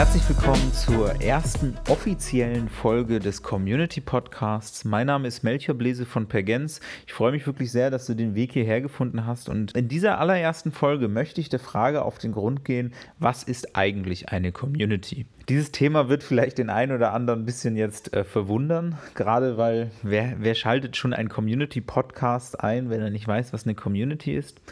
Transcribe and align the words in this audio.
Herzlich 0.00 0.26
willkommen 0.30 0.72
zur 0.72 1.20
ersten 1.20 1.76
offiziellen 1.90 2.70
Folge 2.70 3.18
des 3.18 3.42
Community 3.42 4.00
Podcasts. 4.00 4.86
Mein 4.86 5.08
Name 5.08 5.28
ist 5.28 5.44
Melchior 5.44 5.76
Blese 5.76 6.06
von 6.06 6.26
Pergens. 6.26 6.80
Ich 7.06 7.12
freue 7.12 7.32
mich 7.32 7.46
wirklich 7.46 7.70
sehr, 7.70 7.90
dass 7.90 8.06
du 8.06 8.14
den 8.14 8.34
Weg 8.34 8.54
hierher 8.54 8.80
gefunden 8.80 9.26
hast. 9.26 9.50
Und 9.50 9.76
in 9.76 9.88
dieser 9.88 10.18
allerersten 10.18 10.72
Folge 10.72 11.08
möchte 11.08 11.42
ich 11.42 11.50
der 11.50 11.60
Frage 11.60 12.00
auf 12.00 12.16
den 12.16 12.32
Grund 12.32 12.64
gehen, 12.64 12.94
was 13.18 13.42
ist 13.42 13.76
eigentlich 13.76 14.30
eine 14.30 14.52
Community? 14.52 15.26
Dieses 15.50 15.70
Thema 15.70 16.08
wird 16.08 16.22
vielleicht 16.22 16.56
den 16.56 16.70
einen 16.70 16.92
oder 16.92 17.12
anderen 17.12 17.40
ein 17.40 17.46
bisschen 17.46 17.76
jetzt 17.76 18.14
äh, 18.14 18.24
verwundern, 18.24 18.96
gerade 19.14 19.58
weil 19.58 19.90
wer, 20.02 20.36
wer 20.38 20.54
schaltet 20.54 20.96
schon 20.96 21.12
einen 21.12 21.28
Community 21.28 21.82
Podcast 21.82 22.58
ein, 22.64 22.88
wenn 22.88 23.02
er 23.02 23.10
nicht 23.10 23.28
weiß, 23.28 23.52
was 23.52 23.64
eine 23.64 23.74
Community 23.74 24.34
ist? 24.34 24.62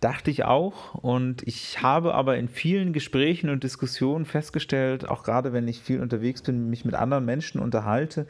Dachte 0.00 0.30
ich 0.30 0.44
auch. 0.44 0.94
Und 0.94 1.46
ich 1.46 1.82
habe 1.82 2.14
aber 2.14 2.38
in 2.38 2.48
vielen 2.48 2.92
Gesprächen 2.92 3.50
und 3.50 3.62
Diskussionen 3.62 4.24
festgestellt, 4.24 5.08
auch 5.08 5.22
gerade 5.22 5.52
wenn 5.52 5.68
ich 5.68 5.80
viel 5.80 6.00
unterwegs 6.00 6.42
bin, 6.42 6.70
mich 6.70 6.84
mit 6.84 6.94
anderen 6.94 7.26
Menschen 7.26 7.60
unterhalte, 7.60 8.26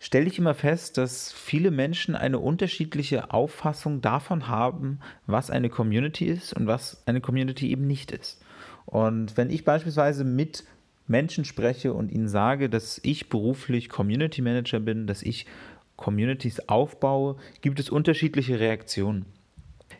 stelle 0.00 0.26
ich 0.26 0.38
immer 0.38 0.54
fest, 0.54 0.98
dass 0.98 1.32
viele 1.32 1.70
Menschen 1.70 2.16
eine 2.16 2.40
unterschiedliche 2.40 3.32
Auffassung 3.32 4.00
davon 4.00 4.48
haben, 4.48 4.98
was 5.26 5.50
eine 5.50 5.68
Community 5.68 6.24
ist 6.24 6.52
und 6.52 6.66
was 6.66 7.00
eine 7.06 7.20
Community 7.20 7.70
eben 7.70 7.86
nicht 7.86 8.10
ist. 8.10 8.42
Und 8.84 9.36
wenn 9.36 9.50
ich 9.50 9.64
beispielsweise 9.64 10.24
mit 10.24 10.64
Menschen 11.06 11.44
spreche 11.44 11.94
und 11.94 12.10
ihnen 12.10 12.26
sage, 12.26 12.68
dass 12.68 13.00
ich 13.04 13.28
beruflich 13.28 13.88
Community 13.88 14.42
Manager 14.42 14.80
bin, 14.80 15.06
dass 15.06 15.22
ich 15.22 15.46
Communities 15.94 16.68
aufbaue, 16.68 17.36
gibt 17.60 17.78
es 17.78 17.88
unterschiedliche 17.88 18.58
Reaktionen. 18.58 19.26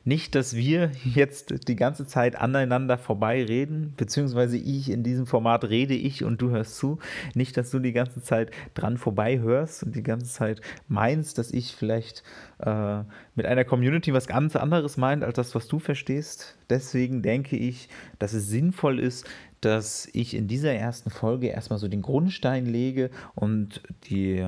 Nicht, 0.05 0.35
dass 0.35 0.57
wir 0.57 0.91
jetzt 1.05 1.69
die 1.69 1.77
ganze 1.77 2.07
Zeit 2.07 2.37
aneinander 2.37 2.99
vorbei 2.99 3.45
reden, 3.45 3.95
beziehungsweise 3.97 4.57
ich 4.57 4.91
in 4.91 5.03
diesem 5.03 5.27
Format 5.27 5.65
rede 5.65 5.95
ich 5.95 6.25
und 6.25 6.43
du 6.43 6.51
hörst 6.51 6.77
zu. 6.77 6.99
Nicht, 7.35 7.57
dass 7.57 7.71
du 7.71 7.79
die 7.79 7.93
ganze 7.93 8.23
Zeit 8.23 8.51
dran 8.75 8.99
vorbei 8.99 9.39
hörst 9.39 9.85
und 9.85 9.95
die 9.95 10.03
ganze 10.03 10.27
Zeit 10.27 10.61
meinst, 10.89 11.39
dass 11.39 11.53
ich 11.53 11.75
vielleicht 11.75 12.23
äh, 12.59 13.03
mit 13.35 13.47
einer 13.47 13.65
Community 13.65 14.13
was 14.13 14.27
ganz 14.27 14.57
anderes 14.57 14.97
meint, 14.97 15.23
als 15.23 15.37
das, 15.37 15.55
was 15.55 15.69
du 15.69 15.79
verstehst. 15.79 16.57
Deswegen 16.69 17.23
denke 17.23 17.57
ich, 17.57 17.89
dass 18.19 18.33
es 18.33 18.49
sinnvoll 18.49 18.99
ist, 18.99 19.27
dass 19.61 20.09
ich 20.13 20.35
in 20.35 20.49
dieser 20.49 20.73
ersten 20.73 21.11
Folge 21.11 21.47
erstmal 21.47 21.79
so 21.79 21.87
den 21.87 22.03
Grundstein 22.03 22.67
lege 22.67 23.11
und 23.37 23.81
die 24.11 24.45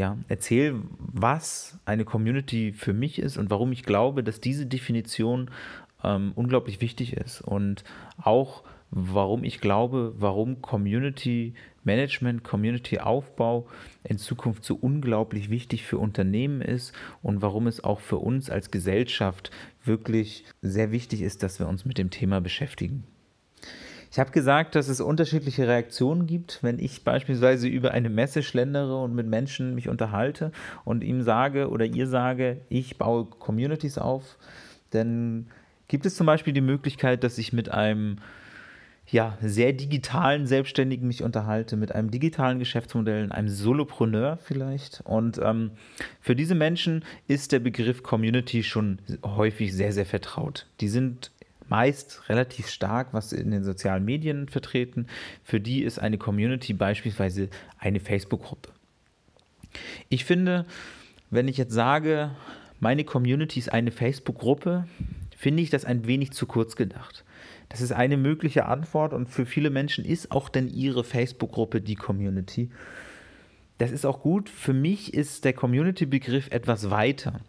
ja, 0.00 0.16
erzähl, 0.28 0.80
was 0.98 1.78
eine 1.84 2.06
Community 2.06 2.72
für 2.72 2.94
mich 2.94 3.18
ist 3.18 3.36
und 3.36 3.50
warum 3.50 3.70
ich 3.70 3.82
glaube, 3.82 4.24
dass 4.24 4.40
diese 4.40 4.64
Definition 4.64 5.50
ähm, 6.02 6.32
unglaublich 6.36 6.80
wichtig 6.80 7.18
ist 7.18 7.42
und 7.42 7.84
auch 8.16 8.62
warum 8.90 9.44
ich 9.44 9.60
glaube, 9.60 10.14
warum 10.16 10.62
Community 10.62 11.52
Management, 11.84 12.44
Community 12.44 12.98
Aufbau 12.98 13.68
in 14.02 14.16
Zukunft 14.16 14.64
so 14.64 14.74
unglaublich 14.74 15.50
wichtig 15.50 15.84
für 15.84 15.98
Unternehmen 15.98 16.62
ist 16.62 16.94
und 17.20 17.42
warum 17.42 17.66
es 17.66 17.84
auch 17.84 18.00
für 18.00 18.16
uns 18.16 18.48
als 18.48 18.70
Gesellschaft 18.70 19.50
wirklich 19.84 20.46
sehr 20.62 20.92
wichtig 20.92 21.20
ist, 21.20 21.42
dass 21.42 21.58
wir 21.58 21.68
uns 21.68 21.84
mit 21.84 21.98
dem 21.98 22.08
Thema 22.08 22.40
beschäftigen. 22.40 23.04
Ich 24.10 24.18
habe 24.18 24.32
gesagt, 24.32 24.74
dass 24.74 24.88
es 24.88 25.00
unterschiedliche 25.00 25.68
Reaktionen 25.68 26.26
gibt, 26.26 26.58
wenn 26.62 26.80
ich 26.80 27.04
beispielsweise 27.04 27.68
über 27.68 27.92
eine 27.92 28.10
Messe 28.10 28.42
schlendere 28.42 29.00
und 29.00 29.14
mit 29.14 29.26
Menschen 29.26 29.74
mich 29.74 29.88
unterhalte 29.88 30.50
und 30.84 31.04
ihm 31.04 31.22
sage 31.22 31.68
oder 31.68 31.84
ihr 31.84 32.08
sage, 32.08 32.60
ich 32.68 32.98
baue 32.98 33.26
Communities 33.26 33.98
auf, 33.98 34.36
dann 34.90 35.46
gibt 35.86 36.06
es 36.06 36.16
zum 36.16 36.26
Beispiel 36.26 36.52
die 36.52 36.60
Möglichkeit, 36.60 37.22
dass 37.22 37.38
ich 37.38 37.52
mit 37.52 37.70
einem 37.70 38.18
ja, 39.06 39.36
sehr 39.40 39.72
digitalen 39.72 40.46
Selbstständigen 40.46 41.06
mich 41.06 41.22
unterhalte, 41.22 41.76
mit 41.76 41.92
einem 41.94 42.10
digitalen 42.10 42.58
Geschäftsmodell, 42.58 43.30
einem 43.32 43.48
Solopreneur 43.48 44.36
vielleicht. 44.36 45.02
Und 45.04 45.40
ähm, 45.42 45.72
für 46.20 46.36
diese 46.36 46.54
Menschen 46.54 47.04
ist 47.26 47.50
der 47.52 47.58
Begriff 47.58 48.02
Community 48.02 48.62
schon 48.62 48.98
häufig 49.24 49.74
sehr, 49.74 49.92
sehr 49.92 50.06
vertraut. 50.06 50.66
Die 50.80 50.88
sind 50.88 51.32
meist 51.70 52.28
relativ 52.28 52.68
stark, 52.68 53.12
was 53.12 53.32
in 53.32 53.50
den 53.50 53.64
sozialen 53.64 54.04
Medien 54.04 54.48
vertreten. 54.48 55.06
Für 55.42 55.60
die 55.60 55.82
ist 55.82 55.98
eine 55.98 56.18
Community 56.18 56.72
beispielsweise 56.74 57.48
eine 57.78 58.00
Facebook-Gruppe. 58.00 58.70
Ich 60.08 60.24
finde, 60.24 60.66
wenn 61.30 61.48
ich 61.48 61.56
jetzt 61.56 61.72
sage, 61.72 62.32
meine 62.80 63.04
Community 63.04 63.58
ist 63.60 63.72
eine 63.72 63.92
Facebook-Gruppe, 63.92 64.86
finde 65.36 65.62
ich 65.62 65.70
das 65.70 65.84
ein 65.84 66.06
wenig 66.06 66.32
zu 66.32 66.46
kurz 66.46 66.76
gedacht. 66.76 67.24
Das 67.68 67.80
ist 67.80 67.92
eine 67.92 68.16
mögliche 68.16 68.66
Antwort 68.66 69.14
und 69.14 69.28
für 69.28 69.46
viele 69.46 69.70
Menschen 69.70 70.04
ist 70.04 70.32
auch 70.32 70.48
denn 70.48 70.68
ihre 70.68 71.04
Facebook-Gruppe 71.04 71.80
die 71.80 71.94
Community. 71.94 72.70
Das 73.78 73.92
ist 73.92 74.04
auch 74.04 74.20
gut. 74.20 74.50
Für 74.50 74.74
mich 74.74 75.14
ist 75.14 75.44
der 75.44 75.52
Community-Begriff 75.52 76.50
etwas 76.50 76.90
weiter. 76.90 77.40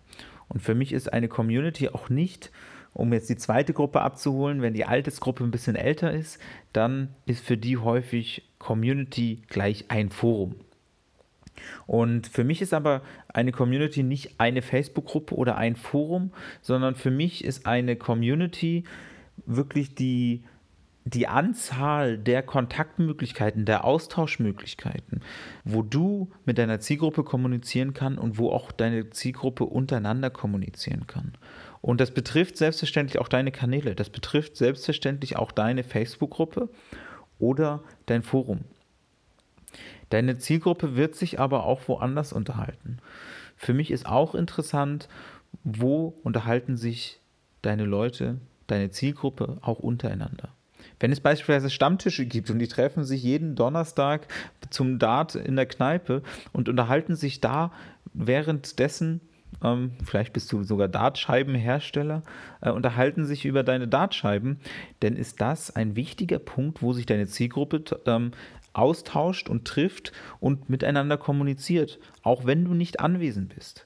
Und 0.47 0.61
für 0.61 0.75
mich 0.75 0.93
ist 0.93 1.11
eine 1.11 1.27
Community 1.27 1.89
auch 1.89 2.09
nicht 2.09 2.51
um 2.93 3.13
jetzt 3.13 3.29
die 3.29 3.37
zweite 3.37 3.73
Gruppe 3.73 4.01
abzuholen, 4.01 4.61
wenn 4.61 4.73
die 4.73 4.85
Altersgruppe 4.85 5.43
ein 5.43 5.51
bisschen 5.51 5.75
älter 5.75 6.11
ist, 6.11 6.39
dann 6.73 7.09
ist 7.25 7.43
für 7.43 7.57
die 7.57 7.77
häufig 7.77 8.43
Community 8.59 9.41
gleich 9.47 9.85
ein 9.89 10.09
Forum. 10.09 10.55
Und 11.87 12.27
für 12.27 12.43
mich 12.43 12.61
ist 12.61 12.73
aber 12.73 13.01
eine 13.27 13.51
Community 13.51 14.03
nicht 14.03 14.39
eine 14.39 14.61
Facebook-Gruppe 14.61 15.35
oder 15.35 15.57
ein 15.57 15.75
Forum, 15.75 16.31
sondern 16.61 16.95
für 16.95 17.11
mich 17.11 17.43
ist 17.43 17.65
eine 17.65 17.95
Community 17.95 18.83
wirklich 19.45 19.95
die, 19.95 20.43
die 21.05 21.27
Anzahl 21.27 22.17
der 22.17 22.43
Kontaktmöglichkeiten, 22.43 23.65
der 23.65 23.85
Austauschmöglichkeiten, 23.85 25.21
wo 25.63 25.81
du 25.81 26.29
mit 26.45 26.57
deiner 26.57 26.79
Zielgruppe 26.79 27.23
kommunizieren 27.23 27.93
kannst 27.93 28.19
und 28.19 28.37
wo 28.37 28.49
auch 28.51 28.71
deine 28.71 29.09
Zielgruppe 29.09 29.65
untereinander 29.65 30.29
kommunizieren 30.29 31.07
kann. 31.07 31.33
Und 31.81 31.99
das 31.99 32.11
betrifft 32.11 32.57
selbstverständlich 32.57 33.19
auch 33.19 33.27
deine 33.27 33.51
Kanäle. 33.51 33.95
Das 33.95 34.09
betrifft 34.09 34.55
selbstverständlich 34.55 35.35
auch 35.37 35.51
deine 35.51 35.83
Facebook-Gruppe 35.83 36.69
oder 37.39 37.83
dein 38.05 38.21
Forum. 38.21 38.61
Deine 40.09 40.37
Zielgruppe 40.37 40.95
wird 40.95 41.15
sich 41.15 41.39
aber 41.39 41.65
auch 41.65 41.87
woanders 41.87 42.33
unterhalten. 42.33 42.99
Für 43.55 43.73
mich 43.73 43.91
ist 43.91 44.05
auch 44.05 44.35
interessant, 44.35 45.07
wo 45.63 46.19
unterhalten 46.23 46.77
sich 46.77 47.19
deine 47.61 47.85
Leute, 47.85 48.39
deine 48.67 48.91
Zielgruppe 48.91 49.57
auch 49.61 49.79
untereinander. 49.79 50.49
Wenn 50.99 51.11
es 51.11 51.19
beispielsweise 51.19 51.69
Stammtische 51.69 52.25
gibt 52.25 52.49
und 52.49 52.59
die 52.59 52.67
treffen 52.67 53.03
sich 53.03 53.23
jeden 53.23 53.55
Donnerstag 53.55 54.27
zum 54.69 54.99
Dart 54.99 55.35
in 55.35 55.55
der 55.55 55.65
Kneipe 55.65 56.21
und 56.53 56.69
unterhalten 56.69 57.15
sich 57.15 57.39
da 57.39 57.71
währenddessen 58.13 59.21
ähm, 59.63 59.91
vielleicht 60.03 60.33
bist 60.33 60.51
du 60.51 60.63
sogar 60.63 60.87
Dartscheibenhersteller, 60.87 62.23
äh, 62.61 62.71
unterhalten 62.71 63.25
sich 63.25 63.45
über 63.45 63.63
deine 63.63 63.87
Dartscheiben, 63.87 64.59
denn 65.01 65.15
ist 65.15 65.41
das 65.41 65.75
ein 65.75 65.95
wichtiger 65.95 66.39
Punkt, 66.39 66.81
wo 66.81 66.93
sich 66.93 67.05
deine 67.05 67.27
Zielgruppe 67.27 67.83
ähm, 68.05 68.31
austauscht 68.73 69.49
und 69.49 69.65
trifft 69.65 70.11
und 70.39 70.69
miteinander 70.69 71.17
kommuniziert, 71.17 71.99
auch 72.23 72.45
wenn 72.45 72.65
du 72.65 72.73
nicht 72.73 72.99
anwesend 72.99 73.53
bist. 73.53 73.85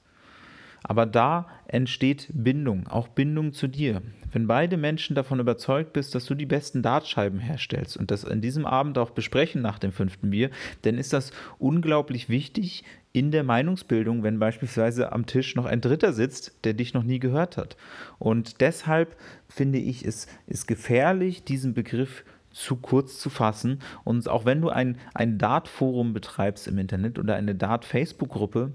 Aber 0.88 1.04
da 1.04 1.48
entsteht 1.66 2.28
Bindung, 2.32 2.86
auch 2.86 3.08
Bindung 3.08 3.52
zu 3.52 3.66
dir. 3.66 4.02
Wenn 4.30 4.46
beide 4.46 4.76
Menschen 4.76 5.16
davon 5.16 5.40
überzeugt 5.40 5.92
bist, 5.92 6.14
dass 6.14 6.26
du 6.26 6.36
die 6.36 6.46
besten 6.46 6.80
Dartscheiben 6.82 7.40
herstellst 7.40 7.96
und 7.96 8.12
das 8.12 8.22
in 8.22 8.40
diesem 8.40 8.66
Abend 8.66 8.96
auch 8.96 9.10
besprechen 9.10 9.62
nach 9.62 9.80
dem 9.80 9.90
fünften 9.90 10.30
Bier, 10.30 10.50
dann 10.82 10.96
ist 10.96 11.12
das 11.12 11.32
unglaublich 11.58 12.28
wichtig 12.28 12.84
in 13.16 13.30
der 13.30 13.44
Meinungsbildung, 13.44 14.22
wenn 14.22 14.38
beispielsweise 14.38 15.10
am 15.10 15.24
Tisch 15.24 15.54
noch 15.54 15.64
ein 15.64 15.80
Dritter 15.80 16.12
sitzt, 16.12 16.52
der 16.64 16.74
dich 16.74 16.92
noch 16.92 17.02
nie 17.02 17.18
gehört 17.18 17.56
hat. 17.56 17.78
Und 18.18 18.60
deshalb 18.60 19.16
finde 19.48 19.78
ich, 19.78 20.04
es 20.04 20.26
ist 20.46 20.66
gefährlich, 20.68 21.42
diesen 21.42 21.72
Begriff 21.72 22.26
zu 22.50 22.76
kurz 22.76 23.18
zu 23.18 23.30
fassen. 23.30 23.80
Und 24.04 24.28
auch 24.28 24.44
wenn 24.44 24.60
du 24.60 24.68
ein, 24.68 24.98
ein 25.14 25.38
Dart-Forum 25.38 26.12
betreibst 26.12 26.68
im 26.68 26.76
Internet 26.76 27.18
oder 27.18 27.36
eine 27.36 27.54
Dart-Facebook-Gruppe, 27.54 28.72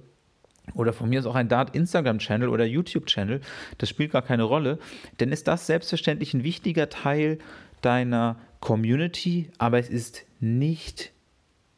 oder 0.74 0.92
von 0.92 1.10
mir 1.10 1.20
ist 1.20 1.28
auch 1.28 1.36
ein 1.36 1.48
Dart 1.48 1.76
Instagram-Channel 1.76 2.50
oder 2.50 2.66
YouTube-Channel, 2.66 3.42
das 3.78 3.90
spielt 3.90 4.12
gar 4.12 4.24
keine 4.24 4.44
Rolle, 4.44 4.80
denn 5.20 5.32
ist 5.32 5.48
das 5.48 5.68
selbstverständlich 5.68 6.34
ein 6.34 6.44
wichtiger 6.44 6.90
Teil 6.90 7.38
deiner 7.82 8.38
Community, 8.60 9.52
aber 9.60 9.78
es 9.78 9.90
ist 9.90 10.24
nicht 10.40 11.14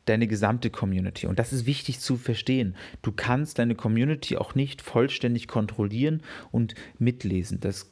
deine 0.06 0.28
gesamte 0.28 0.70
Community. 0.70 1.28
Und 1.28 1.40
das 1.40 1.54
ist 1.54 1.66
wichtig 1.66 2.00
zu 2.00 2.18
verstehen. 2.18 2.76
Du 3.02 3.12
kannst 3.12 3.60
deine 3.60 3.76
Community 3.76 4.38
auch 4.38 4.56
nicht 4.56 4.82
vollständig 4.82 5.48
kontrollieren 5.48 6.22
und 6.52 6.76
mitlesen. 7.00 7.60
Das, 7.60 7.92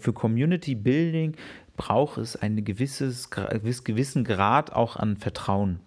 für 0.00 0.12
Community 0.12 0.74
Building 0.74 1.36
braucht 1.76 2.18
es 2.18 2.36
einen 2.36 2.64
gewissen 2.64 4.24
Grad 4.24 4.72
auch 4.72 4.96
an 4.96 5.16
Vertrauen. 5.16 5.80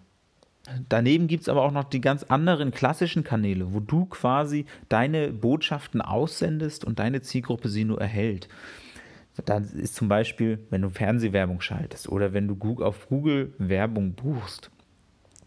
Daneben 0.89 1.27
gibt 1.27 1.41
es 1.41 1.49
aber 1.49 1.63
auch 1.63 1.71
noch 1.71 1.85
die 1.85 2.01
ganz 2.01 2.23
anderen 2.23 2.71
klassischen 2.71 3.23
Kanäle, 3.23 3.73
wo 3.73 3.79
du 3.79 4.05
quasi 4.05 4.65
deine 4.89 5.33
Botschaften 5.33 6.01
aussendest 6.01 6.85
und 6.85 6.99
deine 6.99 7.21
Zielgruppe 7.21 7.67
sie 7.67 7.83
nur 7.83 7.99
erhält. 7.99 8.47
Da 9.45 9.57
ist 9.57 9.95
zum 9.95 10.07
Beispiel, 10.07 10.59
wenn 10.69 10.81
du 10.81 10.89
Fernsehwerbung 10.89 11.61
schaltest 11.61 12.09
oder 12.09 12.33
wenn 12.33 12.47
du 12.47 12.83
auf 12.83 13.07
Google 13.07 13.53
Werbung 13.57 14.13
buchst 14.13 14.69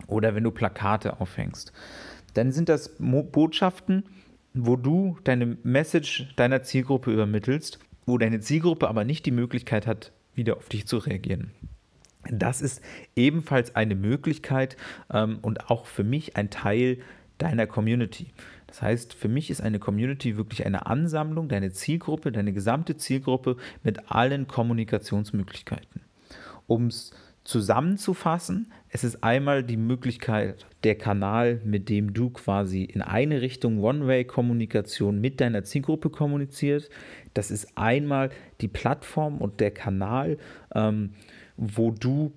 oder 0.06 0.34
wenn 0.34 0.44
du 0.44 0.50
Plakate 0.50 1.20
aufhängst, 1.20 1.72
dann 2.34 2.52
sind 2.52 2.68
das 2.68 2.96
Botschaften, 2.98 4.04
wo 4.54 4.76
du 4.76 5.18
deine 5.24 5.56
Message 5.62 6.32
deiner 6.36 6.62
Zielgruppe 6.62 7.12
übermittelst, 7.12 7.78
wo 8.06 8.18
deine 8.18 8.40
Zielgruppe 8.40 8.88
aber 8.88 9.04
nicht 9.04 9.26
die 9.26 9.30
Möglichkeit 9.30 9.86
hat, 9.86 10.12
wieder 10.34 10.56
auf 10.56 10.68
dich 10.68 10.86
zu 10.86 10.98
reagieren. 10.98 11.50
Das 12.30 12.62
ist 12.62 12.80
ebenfalls 13.16 13.76
eine 13.76 13.94
Möglichkeit 13.94 14.76
ähm, 15.12 15.38
und 15.42 15.70
auch 15.70 15.86
für 15.86 16.04
mich 16.04 16.36
ein 16.36 16.50
Teil 16.50 16.98
deiner 17.38 17.66
Community. 17.66 18.28
Das 18.66 18.82
heißt, 18.82 19.14
für 19.14 19.28
mich 19.28 19.50
ist 19.50 19.60
eine 19.60 19.78
Community 19.78 20.36
wirklich 20.36 20.64
eine 20.66 20.86
Ansammlung, 20.86 21.48
deine 21.48 21.72
Zielgruppe, 21.72 22.32
deine 22.32 22.52
gesamte 22.52 22.96
Zielgruppe 22.96 23.56
mit 23.82 24.10
allen 24.10 24.48
Kommunikationsmöglichkeiten. 24.48 26.00
Um 26.66 26.86
es 26.86 27.12
zusammenzufassen, 27.44 28.72
es 28.88 29.04
ist 29.04 29.22
einmal 29.22 29.62
die 29.62 29.76
Möglichkeit, 29.76 30.66
der 30.82 30.96
Kanal, 30.96 31.60
mit 31.64 31.88
dem 31.88 32.14
du 32.14 32.30
quasi 32.30 32.84
in 32.84 33.02
eine 33.02 33.42
Richtung 33.42 33.82
One-Way-Kommunikation 33.82 35.20
mit 35.20 35.40
deiner 35.40 35.64
Zielgruppe 35.64 36.10
kommunizierst. 36.10 36.90
Das 37.34 37.50
ist 37.50 37.76
einmal 37.76 38.30
die 38.60 38.68
Plattform 38.68 39.38
und 39.38 39.60
der 39.60 39.72
Kanal, 39.72 40.38
ähm, 40.74 41.10
wo 41.56 41.90
du 41.90 42.32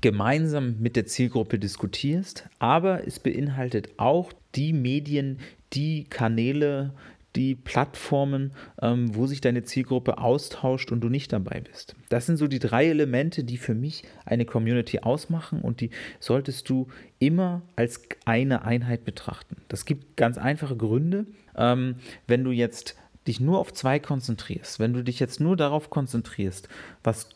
gemeinsam 0.00 0.76
mit 0.80 0.96
der 0.96 1.06
Zielgruppe 1.06 1.58
diskutierst, 1.58 2.48
aber 2.58 3.06
es 3.06 3.18
beinhaltet 3.18 3.90
auch 3.98 4.32
die 4.54 4.72
Medien, 4.72 5.38
die 5.72 6.04
Kanäle, 6.04 6.92
die 7.36 7.54
Plattformen, 7.54 8.52
ähm, 8.80 9.14
wo 9.14 9.26
sich 9.26 9.40
deine 9.40 9.62
Zielgruppe 9.62 10.18
austauscht 10.18 10.92
und 10.92 11.00
du 11.00 11.08
nicht 11.08 11.32
dabei 11.32 11.60
bist. 11.60 11.94
Das 12.08 12.26
sind 12.26 12.36
so 12.36 12.46
die 12.46 12.58
drei 12.58 12.86
Elemente, 12.86 13.44
die 13.44 13.56
für 13.56 13.74
mich 13.74 14.04
eine 14.24 14.44
Community 14.44 15.00
ausmachen 15.00 15.60
und 15.60 15.80
die 15.80 15.90
solltest 16.20 16.68
du 16.68 16.88
immer 17.18 17.62
als 17.76 18.02
eine 18.26 18.64
Einheit 18.64 19.04
betrachten. 19.04 19.56
Das 19.68 19.84
gibt 19.84 20.16
ganz 20.16 20.36
einfache 20.36 20.76
Gründe. 20.76 21.26
Ähm, 21.56 21.96
wenn 22.26 22.44
du 22.44 22.50
jetzt 22.50 22.96
dich 23.26 23.40
nur 23.40 23.58
auf 23.58 23.72
zwei 23.72 23.98
konzentrierst, 23.98 24.80
wenn 24.80 24.92
du 24.92 25.02
dich 25.02 25.20
jetzt 25.20 25.40
nur 25.40 25.56
darauf 25.56 25.90
konzentrierst, 25.90 26.68
was 27.04 27.28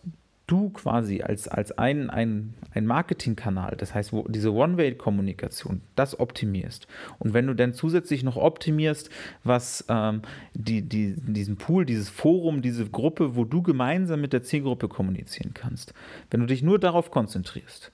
du 0.46 0.70
quasi 0.70 1.22
als, 1.22 1.48
als 1.48 1.72
ein, 1.72 2.08
ein, 2.08 2.54
ein 2.72 2.87
Marketingkanal, 2.87 3.76
das 3.76 3.94
heißt, 3.94 4.12
wo 4.12 4.22
diese 4.28 4.52
One-Way-Kommunikation, 4.52 5.81
das 5.96 6.20
optimierst. 6.20 6.87
Und 7.19 7.34
wenn 7.34 7.46
du 7.46 7.54
dann 7.54 7.75
zusätzlich 7.75 8.22
noch 8.22 8.37
optimierst, 8.37 9.10
was 9.43 9.84
ähm, 9.88 10.22
die, 10.54 10.82
die, 10.82 11.14
diesen 11.16 11.56
Pool, 11.56 11.84
dieses 11.84 12.08
Forum, 12.08 12.62
diese 12.62 12.88
Gruppe, 12.88 13.34
wo 13.34 13.44
du 13.44 13.62
gemeinsam 13.62 14.20
mit 14.20 14.32
der 14.32 14.43
Zielgruppe 14.43 14.88
kommunizieren 14.88 15.52
kannst, 15.52 15.94
wenn 16.31 16.40
du 16.40 16.46
dich 16.46 16.62
nur 16.62 16.78
darauf 16.78 17.10
konzentrierst, 17.10 17.90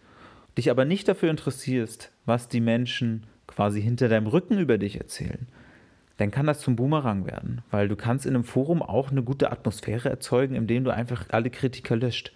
dich 0.59 0.71
aber 0.71 0.85
nicht 0.85 1.09
dafür 1.09 1.31
interessierst, 1.31 2.13
was 2.27 2.49
die 2.49 2.61
Menschen 2.61 3.25
quasi 3.47 3.81
hinter 3.81 4.09
deinem 4.09 4.27
Rücken 4.27 4.59
über 4.59 4.77
dich 4.77 4.99
erzählen, 4.99 5.47
dann 6.19 6.31
kann 6.31 6.47
das 6.47 6.61
zum 6.61 6.77
Boomerang 6.77 7.27
werden, 7.27 7.63
weil 7.71 7.89
du 7.89 7.97
kannst 7.97 8.27
in 8.27 8.35
einem 8.35 8.45
Forum 8.45 8.83
auch 8.83 9.11
eine 9.11 9.23
gute 9.23 9.51
Atmosphäre 9.51 10.11
erzeugen, 10.11 10.55
indem 10.55 10.85
du 10.85 10.93
einfach 10.93 11.27
alle 11.31 11.51
Kritiker 11.51 11.97
löscht. 11.97 12.33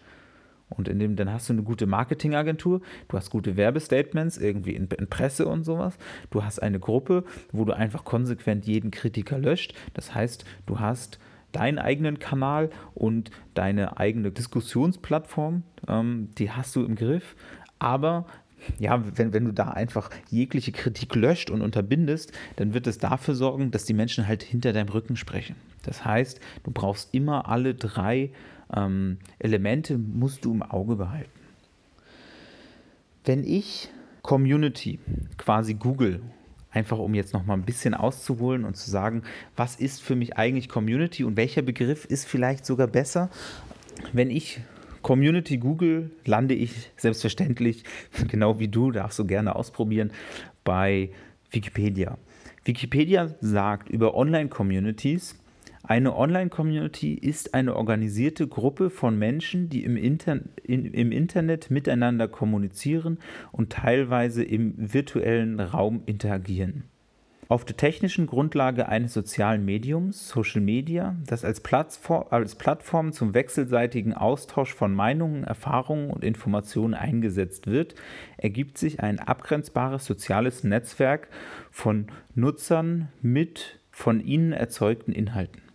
Und 0.69 0.89
in 0.89 0.99
dem, 0.99 1.17
dann 1.17 1.33
hast 1.33 1.49
du 1.49 1.53
eine 1.53 1.63
gute 1.63 1.87
Marketingagentur, 1.87 2.81
du 3.09 3.17
hast 3.17 3.31
gute 3.31 3.57
Werbestatements, 3.57 4.37
irgendwie 4.37 4.75
in, 4.75 4.89
in, 4.89 5.07
Presse 5.07 5.47
und 5.47 5.65
sowas. 5.65 5.97
Du 6.31 6.43
hast 6.43 6.61
eine 6.61 6.81
Gruppe, 6.81 7.25
wo 7.53 7.65
du 7.65 7.73
einfach 7.73 8.05
konsequent 8.05 8.67
jeden 8.67 8.91
Kritiker 8.91 9.39
löscht. 9.39 9.75
Das 9.95 10.15
heißt, 10.15 10.45
du 10.67 10.81
hast 10.81 11.19
deinen 11.53 11.79
eigenen 11.79 12.19
Kanal 12.19 12.71
und 12.95 13.31
deine 13.55 13.99
eigene 13.99 14.31
Diskussionsplattform, 14.33 15.63
ähm, 15.89 16.31
die 16.37 16.51
hast 16.51 16.75
du 16.75 16.85
im 16.85 16.97
Griff. 16.97 17.37
Aber 17.79 18.27
ja, 18.79 19.03
wenn, 19.17 19.33
wenn 19.33 19.45
du 19.45 19.53
da 19.53 19.69
einfach 19.69 20.11
jegliche 20.29 20.73
Kritik 20.73 21.15
löscht 21.15 21.51
und 21.51 21.63
unterbindest, 21.63 22.33
dann 22.57 22.75
wird 22.75 22.87
es 22.87 22.99
dafür 22.99 23.35
sorgen, 23.35 23.71
dass 23.71 23.85
die 23.85 23.95
Menschen 23.95 24.27
halt 24.27 24.43
hinter 24.43 24.73
deinem 24.73 24.89
Rücken 24.89 25.17
sprechen. 25.17 25.57
Das 25.83 26.05
heißt, 26.05 26.41
du 26.65 26.71
brauchst 26.73 27.15
immer 27.15 27.49
alle 27.49 27.75
drei 27.75 28.31
ähm, 28.75 29.19
Elemente 29.39 29.99
musst 29.99 30.45
du 30.45 30.53
im 30.53 30.63
Auge 30.63 30.97
behalten. 30.97 31.31
Wenn 33.25 33.45
ich 33.45 33.91
Community 34.23 34.99
quasi 35.37 35.75
Google, 35.75 36.23
einfach 36.71 36.99
um 36.99 37.15
jetzt 37.15 37.33
noch 37.33 37.45
mal 37.45 37.55
ein 37.55 37.65
bisschen 37.65 37.95
auszuholen 37.95 38.65
und 38.65 38.77
zu 38.77 38.91
sagen, 38.91 39.23
was 39.57 39.77
ist 39.77 40.03
für 40.03 40.17
mich 40.17 40.37
eigentlich 40.37 40.69
Community 40.69 41.25
und 41.25 41.37
welcher 41.37 41.63
Begriff 41.63 42.05
ist 42.05 42.27
vielleicht 42.27 42.67
sogar 42.67 42.87
besser, 42.87 43.31
wenn 44.13 44.31
ich 44.31 44.61
Community 45.03 45.59
Google 45.59 46.11
lande 46.25 46.55
ich 46.55 46.91
selbstverständlich, 46.97 47.85
genau 48.29 48.59
wie 48.59 48.69
du, 48.69 48.91
darfst 48.91 49.19
du 49.19 49.25
gerne 49.25 49.55
ausprobieren, 49.55 50.11
bei 50.65 51.11
Wikipedia. 51.51 52.19
Wikipedia 52.65 53.33
sagt 53.41 53.89
über 53.89 54.17
Online-Communities, 54.17 55.39
eine 55.87 56.17
Online-Community 56.17 57.15
ist 57.15 57.55
eine 57.55 57.77
organisierte 57.77 58.49
Gruppe 58.49 58.91
von 58.91 59.19
Menschen, 59.19 59.69
die 59.69 59.85
im, 59.85 59.97
Inter 59.97 60.41
in, 60.65 60.87
im 60.87 61.13
Internet 61.13 61.71
miteinander 61.71 62.27
kommunizieren 62.27 63.19
und 63.53 63.71
teilweise 63.71 64.43
im 64.43 64.75
virtuellen 64.77 65.61
Raum 65.61 66.03
interagieren. 66.07 66.85
Auf 67.49 67.65
der 67.65 67.77
technischen 67.77 68.27
Grundlage 68.27 68.89
eines 68.89 69.15
sozialen 69.15 69.65
Mediums, 69.65 70.29
Social 70.29 70.61
Media, 70.61 71.15
das 71.25 71.45
als 71.45 71.61
Plattform, 71.61 72.25
als 72.31 72.57
Plattform 72.57 73.13
zum 73.13 73.35
wechselseitigen 73.35 74.15
Austausch 74.15 74.75
von 74.75 74.93
Meinungen, 74.93 75.45
Erfahrungen 75.45 76.11
und 76.11 76.25
Informationen 76.25 76.95
eingesetzt 76.95 77.69
wird, 77.69 77.95
ergibt 78.37 78.79
sich 78.79 78.99
ein 78.99 79.21
abgrenzbares 79.21 80.05
soziales 80.05 80.65
Netzwerk 80.65 81.29
von 81.71 82.09
Nutzern 82.35 83.09
mit 83.23 83.79
von 83.93 84.19
ihnen 84.19 84.53
erzeugten 84.53 85.13
Inhalten. 85.13 85.66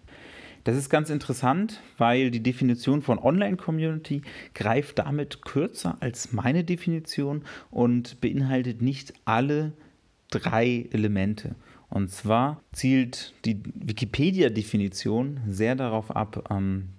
Das 0.63 0.77
ist 0.77 0.89
ganz 0.89 1.09
interessant, 1.09 1.81
weil 1.97 2.31
die 2.31 2.43
Definition 2.43 3.01
von 3.01 3.17
Online-Community 3.17 4.21
greift 4.53 4.99
damit 4.99 5.43
kürzer 5.43 5.97
als 5.99 6.33
meine 6.33 6.63
Definition 6.63 7.43
und 7.71 8.21
beinhaltet 8.21 8.81
nicht 8.81 9.13
alle 9.25 9.73
drei 10.29 10.87
Elemente. 10.91 11.55
Und 11.89 12.09
zwar 12.09 12.61
zielt 12.71 13.33
die 13.45 13.59
Wikipedia-Definition 13.75 15.41
sehr 15.49 15.75
darauf 15.75 16.15
ab, 16.15 16.47
ähm, 16.49 16.89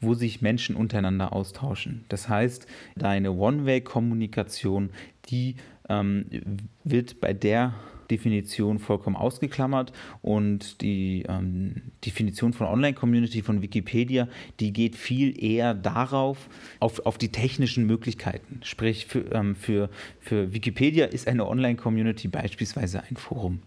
wo 0.00 0.14
sich 0.14 0.40
Menschen 0.40 0.76
untereinander 0.76 1.32
austauschen. 1.32 2.04
Das 2.08 2.28
heißt, 2.28 2.66
deine 2.96 3.32
One-Way-Kommunikation, 3.32 4.90
die 5.26 5.56
ähm, 5.88 6.26
wird 6.84 7.20
bei 7.20 7.32
der 7.32 7.74
Definition 8.10 8.78
vollkommen 8.78 9.16
ausgeklammert 9.16 9.92
und 10.22 10.80
die 10.80 11.24
ähm, 11.28 11.82
Definition 12.04 12.52
von 12.52 12.66
Online-Community 12.66 13.42
von 13.42 13.62
Wikipedia, 13.62 14.28
die 14.60 14.72
geht 14.72 14.96
viel 14.96 15.42
eher 15.42 15.74
darauf, 15.74 16.48
auf, 16.80 17.04
auf 17.06 17.18
die 17.18 17.30
technischen 17.30 17.86
Möglichkeiten. 17.86 18.60
Sprich, 18.62 19.06
für, 19.06 19.30
ähm, 19.32 19.54
für, 19.54 19.90
für 20.20 20.52
Wikipedia 20.52 21.06
ist 21.06 21.28
eine 21.28 21.46
Online-Community 21.46 22.28
beispielsweise 22.28 23.02
ein 23.02 23.16
Forum. 23.16 23.60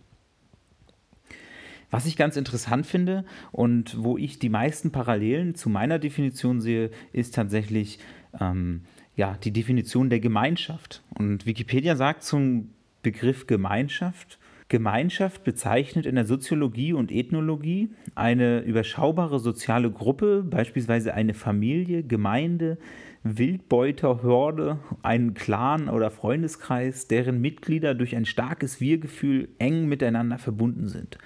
Was 1.90 2.06
ich 2.06 2.18
ganz 2.18 2.36
interessant 2.36 2.86
finde 2.86 3.24
und 3.52 4.04
wo 4.04 4.18
ich 4.18 4.40
die 4.40 4.50
meisten 4.50 4.92
Parallelen 4.92 5.56
zu 5.56 5.70
meiner 5.70 6.00
Definition 6.00 6.60
sehe, 6.60 6.92
ist 7.14 7.34
tatsächlich 7.34 8.00
ähm, 8.42 8.82
ja, 9.16 9.38
die 9.44 9.52
Definition 9.52 10.10
der 10.10 10.20
Gemeinschaft. 10.20 11.02
Und 11.18 11.46
Wikipedia 11.46 11.96
sagt 11.96 12.24
zum 12.24 12.70
Begriff 13.08 13.48
Gemeinschaft. 13.48 14.38
Gemeinschaft 14.68 15.46
bezeichnet 15.46 16.06
in 16.06 16.16
der 16.16 16.26
Soziologie 16.26 16.92
und 16.92 17.10
Ethnologie 17.10 17.90
eine 18.16 18.60
überschaubare 18.60 19.40
soziale 19.40 19.90
Gruppe, 19.90 20.44
beispielsweise 20.44 21.14
eine 21.14 21.34
Familie, 21.34 22.04
Gemeinde, 22.04 22.78
Wildbeuter, 23.24 24.24
Horde, 24.24 24.80
einen 25.04 25.36
Clan 25.36 25.88
oder 25.88 26.12
Freundeskreis, 26.12 27.08
deren 27.08 27.40
Mitglieder 27.40 27.96
durch 27.96 28.14
ein 28.14 28.26
starkes 28.26 28.82
Wir-Gefühl 28.82 29.48
eng 29.58 29.88
miteinander 29.88 30.38
verbunden 30.38 30.90
sind. 30.90 31.18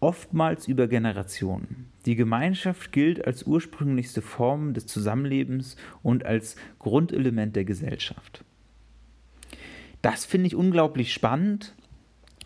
Oftmals 0.00 0.66
über 0.66 0.88
Generationen. 0.88 1.92
Die 2.06 2.16
Gemeinschaft 2.16 2.90
gilt 2.90 3.26
als 3.26 3.42
ursprünglichste 3.42 4.22
Form 4.22 4.72
des 4.72 4.86
Zusammenlebens 4.86 5.76
und 6.02 6.24
als 6.24 6.56
Grundelement 6.78 7.54
der 7.54 7.66
Gesellschaft. 7.66 8.46
Das 10.02 10.24
finde 10.24 10.48
ich 10.48 10.54
unglaublich 10.54 11.12
spannend, 11.12 11.74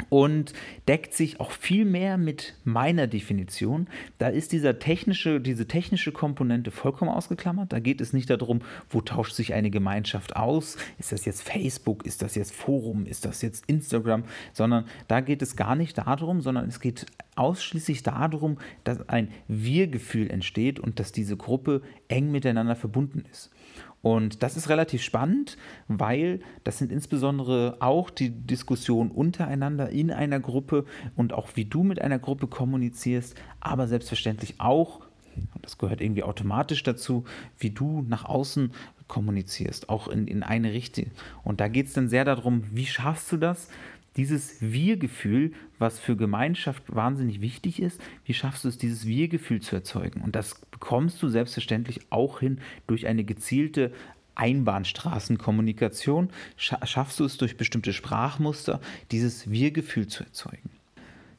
und 0.08 0.52
deckt 0.88 1.14
sich 1.14 1.40
auch 1.40 1.50
viel 1.50 1.84
mehr 1.84 2.18
mit 2.18 2.54
meiner 2.64 3.06
Definition. 3.06 3.88
Da 4.18 4.28
ist 4.28 4.52
dieser 4.52 4.78
technische, 4.78 5.40
diese 5.40 5.66
technische 5.66 6.12
Komponente 6.12 6.70
vollkommen 6.70 7.10
ausgeklammert. 7.10 7.72
Da 7.72 7.80
geht 7.80 8.00
es 8.00 8.12
nicht 8.12 8.30
darum, 8.30 8.60
wo 8.90 9.00
tauscht 9.00 9.34
sich 9.34 9.54
eine 9.54 9.70
Gemeinschaft 9.70 10.36
aus. 10.36 10.76
Ist 10.98 11.12
das 11.12 11.24
jetzt 11.24 11.42
Facebook? 11.42 12.04
Ist 12.04 12.22
das 12.22 12.34
jetzt 12.34 12.54
Forum? 12.54 13.06
Ist 13.06 13.24
das 13.24 13.42
jetzt 13.42 13.64
Instagram? 13.68 14.24
Sondern 14.52 14.86
da 15.08 15.20
geht 15.20 15.42
es 15.42 15.56
gar 15.56 15.76
nicht 15.76 15.98
darum, 15.98 16.40
sondern 16.40 16.68
es 16.68 16.80
geht 16.80 17.06
ausschließlich 17.34 18.02
darum, 18.02 18.58
dass 18.84 19.08
ein 19.08 19.30
Wir-Gefühl 19.48 20.30
entsteht 20.30 20.78
und 20.78 21.00
dass 21.00 21.12
diese 21.12 21.36
Gruppe 21.36 21.82
eng 22.08 22.30
miteinander 22.30 22.76
verbunden 22.76 23.24
ist. 23.30 23.50
Und 24.06 24.44
das 24.44 24.56
ist 24.56 24.68
relativ 24.68 25.02
spannend, 25.02 25.56
weil 25.88 26.38
das 26.62 26.78
sind 26.78 26.92
insbesondere 26.92 27.78
auch 27.80 28.08
die 28.08 28.30
Diskussionen 28.30 29.10
untereinander 29.10 29.90
in 29.90 30.12
einer 30.12 30.38
Gruppe 30.38 30.84
und 31.16 31.32
auch 31.32 31.48
wie 31.56 31.64
du 31.64 31.82
mit 31.82 32.00
einer 32.00 32.20
Gruppe 32.20 32.46
kommunizierst, 32.46 33.34
aber 33.58 33.88
selbstverständlich 33.88 34.60
auch, 34.60 35.00
das 35.60 35.76
gehört 35.76 36.00
irgendwie 36.00 36.22
automatisch 36.22 36.84
dazu, 36.84 37.24
wie 37.58 37.70
du 37.70 38.04
nach 38.06 38.24
außen 38.24 38.70
kommunizierst, 39.08 39.88
auch 39.88 40.06
in, 40.06 40.28
in 40.28 40.44
eine 40.44 40.72
Richtung. 40.72 41.06
Und 41.42 41.58
da 41.58 41.66
geht 41.66 41.86
es 41.86 41.92
dann 41.92 42.08
sehr 42.08 42.24
darum, 42.24 42.62
wie 42.70 42.86
schaffst 42.86 43.32
du 43.32 43.38
das, 43.38 43.70
dieses 44.16 44.56
Wir-Gefühl, 44.60 45.52
was 45.78 45.98
für 45.98 46.16
Gemeinschaft 46.16 46.94
wahnsinnig 46.94 47.40
wichtig 47.40 47.80
ist, 47.80 48.00
wie 48.24 48.34
schaffst 48.34 48.64
du 48.64 48.68
es, 48.68 48.78
dieses 48.78 49.06
Wir-Gefühl 49.06 49.60
zu 49.60 49.76
erzeugen? 49.76 50.22
Und 50.22 50.34
das 50.34 50.60
bekommst 50.70 51.22
du 51.22 51.28
selbstverständlich 51.28 52.00
auch 52.10 52.40
hin 52.40 52.58
durch 52.86 53.06
eine 53.06 53.24
gezielte 53.24 53.92
Einbahnstraßenkommunikation. 54.34 56.30
Schaffst 56.56 57.20
du 57.20 57.24
es 57.24 57.36
durch 57.36 57.56
bestimmte 57.56 57.92
Sprachmuster, 57.92 58.80
dieses 59.10 59.50
Wir-Gefühl 59.50 60.06
zu 60.06 60.24
erzeugen? 60.24 60.70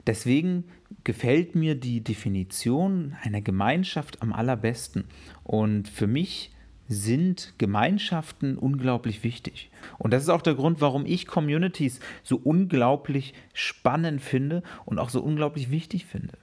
Deswegen 0.05 0.63
gefällt 1.03 1.55
mir 1.55 1.75
die 1.75 2.01
Definition 2.01 3.15
einer 3.22 3.41
Gemeinschaft 3.41 4.22
am 4.22 4.34
allerbesten. 4.34 5.03
Und 5.43 5.89
für 5.89 6.07
mich 6.07 6.51
sind 6.88 7.53
Gemeinschaften 7.58 8.58
unglaublich 8.58 9.24
wichtig. 9.24 9.70
Und 9.98 10.12
das 10.12 10.24
ist 10.24 10.29
auch 10.29 10.41
der 10.41 10.56
Grund, 10.56 10.82
warum 10.82 11.06
ich 11.06 11.27
Communities 11.27 12.00
so 12.24 12.38
unglaublich 12.38 13.34
spannend 13.53 14.22
finde 14.22 14.63
und 14.86 15.00
auch 15.00 15.10
so 15.10 15.22
unglaublich 15.22 15.70
wichtig 15.70 16.06
finde. 16.06 16.38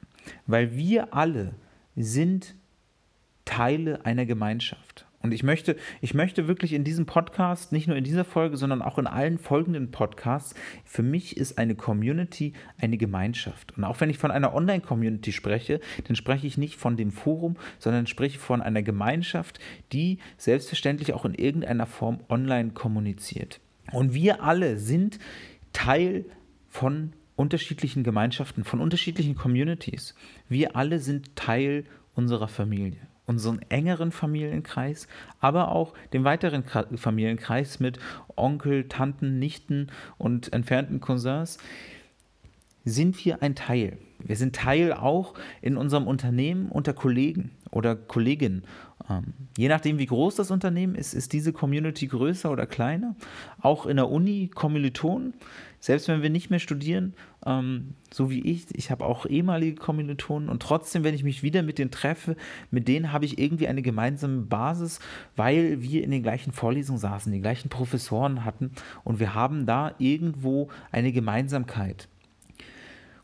Weil 0.47 0.77
wir 0.77 1.15
alle 1.15 1.55
sind 1.97 2.55
Teile 3.45 4.05
einer 4.05 4.27
Gemeinschaft. 4.27 5.03
Und 5.25 5.33
ich 5.33 5.43
möchte, 5.43 5.76
ich 6.02 6.12
möchte 6.12 6.49
wirklich 6.49 6.75
in 6.75 6.85
diesem 6.85 7.07
Podcast, 7.07 7.73
nicht 7.73 7.88
nur 7.88 7.97
in 7.97 8.04
dieser 8.04 8.26
Folge, 8.26 8.59
sondern 8.59 8.83
auch 8.83 8.99
in 8.99 9.07
allen 9.07 9.38
folgenden 9.38 9.90
Podcasts, 9.90 10.54
für 10.85 11.02
mich 11.02 11.38
ist 11.38 11.57
eine 11.57 11.75
Community 11.75 12.52
eine 12.76 12.99
Gemeinschaft. 12.99 13.75
Und 13.75 13.85
auch 13.85 14.02
wenn 14.02 14.11
ich 14.11 14.19
von 14.19 14.31
einer 14.31 14.54
Online-Community 14.54 15.33
spreche, 15.33 15.81
dann 16.07 16.14
spreche 16.14 16.47
ich 16.47 16.59
nicht 16.59 16.76
von 16.76 16.99
dem 16.99 17.11
Forum, 17.11 17.57
sondern 17.78 18.07
spreche 18.07 18.38
von 18.38 18.61
einer 18.61 18.83
Gemeinschaft, 18.83 19.61
die 19.95 20.19
selbstverständlich 20.37 21.14
auch 21.14 21.25
in 21.25 21.33
irgendeiner 21.33 21.87
Form 21.87 22.21
online 22.28 22.73
kommuniziert. 22.73 23.61
Und 23.93 24.12
wir 24.12 24.43
alle 24.43 24.76
sind 24.76 25.19
Teil 25.73 26.26
von 26.69 27.14
unterschiedlichen 27.35 28.04
Gemeinschaften, 28.04 28.62
von 28.62 28.78
unterschiedlichen 28.78 29.37
Communities. 29.37 30.14
Wir 30.50 30.76
alle 30.76 30.99
sind 30.99 31.35
Teil 31.35 31.85
unserer 32.14 32.49
Familie 32.49 32.99
unseren 33.26 33.61
engeren 33.71 34.12
Familienkreis, 34.12 35.09
aber 35.40 35.73
auch 35.73 35.95
den 36.12 36.25
weiteren 36.25 36.64
Familienkreis 36.97 37.81
mit 37.81 37.99
Onkel, 38.37 38.88
Tanten, 38.88 39.38
Nichten 39.38 39.88
und 40.19 40.52
entfernten 40.52 41.00
Cousins, 41.00 41.59
sind 42.85 43.25
wir 43.25 43.43
ein 43.43 43.54
Teil. 43.54 43.99
Wir 44.19 44.37
sind 44.37 44.57
Teil 44.57 44.93
auch 44.93 45.35
in 45.62 45.76
unserem 45.76 46.07
Unternehmen 46.07 46.69
unter 46.69 46.93
Kollegen 46.93 47.50
oder 47.71 47.97
Kolleginnen. 47.97 48.64
Ähm, 49.11 49.35
je 49.57 49.69
nachdem, 49.69 49.99
wie 49.99 50.07
groß 50.07 50.37
das 50.37 50.51
Unternehmen 50.51 50.95
ist, 50.95 51.15
ist 51.15 51.33
diese 51.33 51.53
Community 51.53 52.07
größer 52.07 52.51
oder 52.51 52.67
kleiner. 52.67 53.17
Auch 53.61 53.87
in 53.87 53.97
der 53.97 54.11
Uni 54.11 54.51
Kommilitonen 54.55 55.35
selbst 55.85 56.09
wenn 56.09 56.23
wir 56.23 56.31
nicht 56.31 56.49
mehr 56.49 56.61
studieren, 56.61 57.13
ähm, 57.45 57.93
so 58.11 58.31
wie 58.31 58.41
ich, 58.41 58.75
ich 58.75 58.91
habe 58.91 59.05
auch 59.05 59.27
ehemalige 59.27 59.77
Kommilitonen 59.77 60.49
und 60.49 60.63
trotzdem, 60.63 61.05
wenn 61.05 61.15
ich 61.15 61.25
mich 61.25 61.43
wieder 61.43 61.63
mit 61.63 61.77
denen 61.77 61.91
treffe, 61.91 62.37
mit 62.71 62.89
denen 62.89 63.13
habe 63.13 63.27
ich 63.27 63.39
irgendwie 63.39 63.69
eine 63.69 63.83
gemeinsame 63.83 64.41
Basis, 64.41 64.99
weil 65.37 65.83
wir 65.83 66.03
in 66.03 66.11
den 66.11 66.23
gleichen 66.23 66.53
Vorlesungen 66.53 66.99
saßen, 66.99 67.31
die 67.31 67.43
gleichen 67.43 67.69
Professoren 67.69 68.47
hatten 68.47 68.71
und 69.05 69.21
wir 69.21 69.35
haben 69.35 69.67
da 69.67 69.95
irgendwo 69.99 70.71
eine 70.91 71.13
Gemeinsamkeit. 71.13 72.09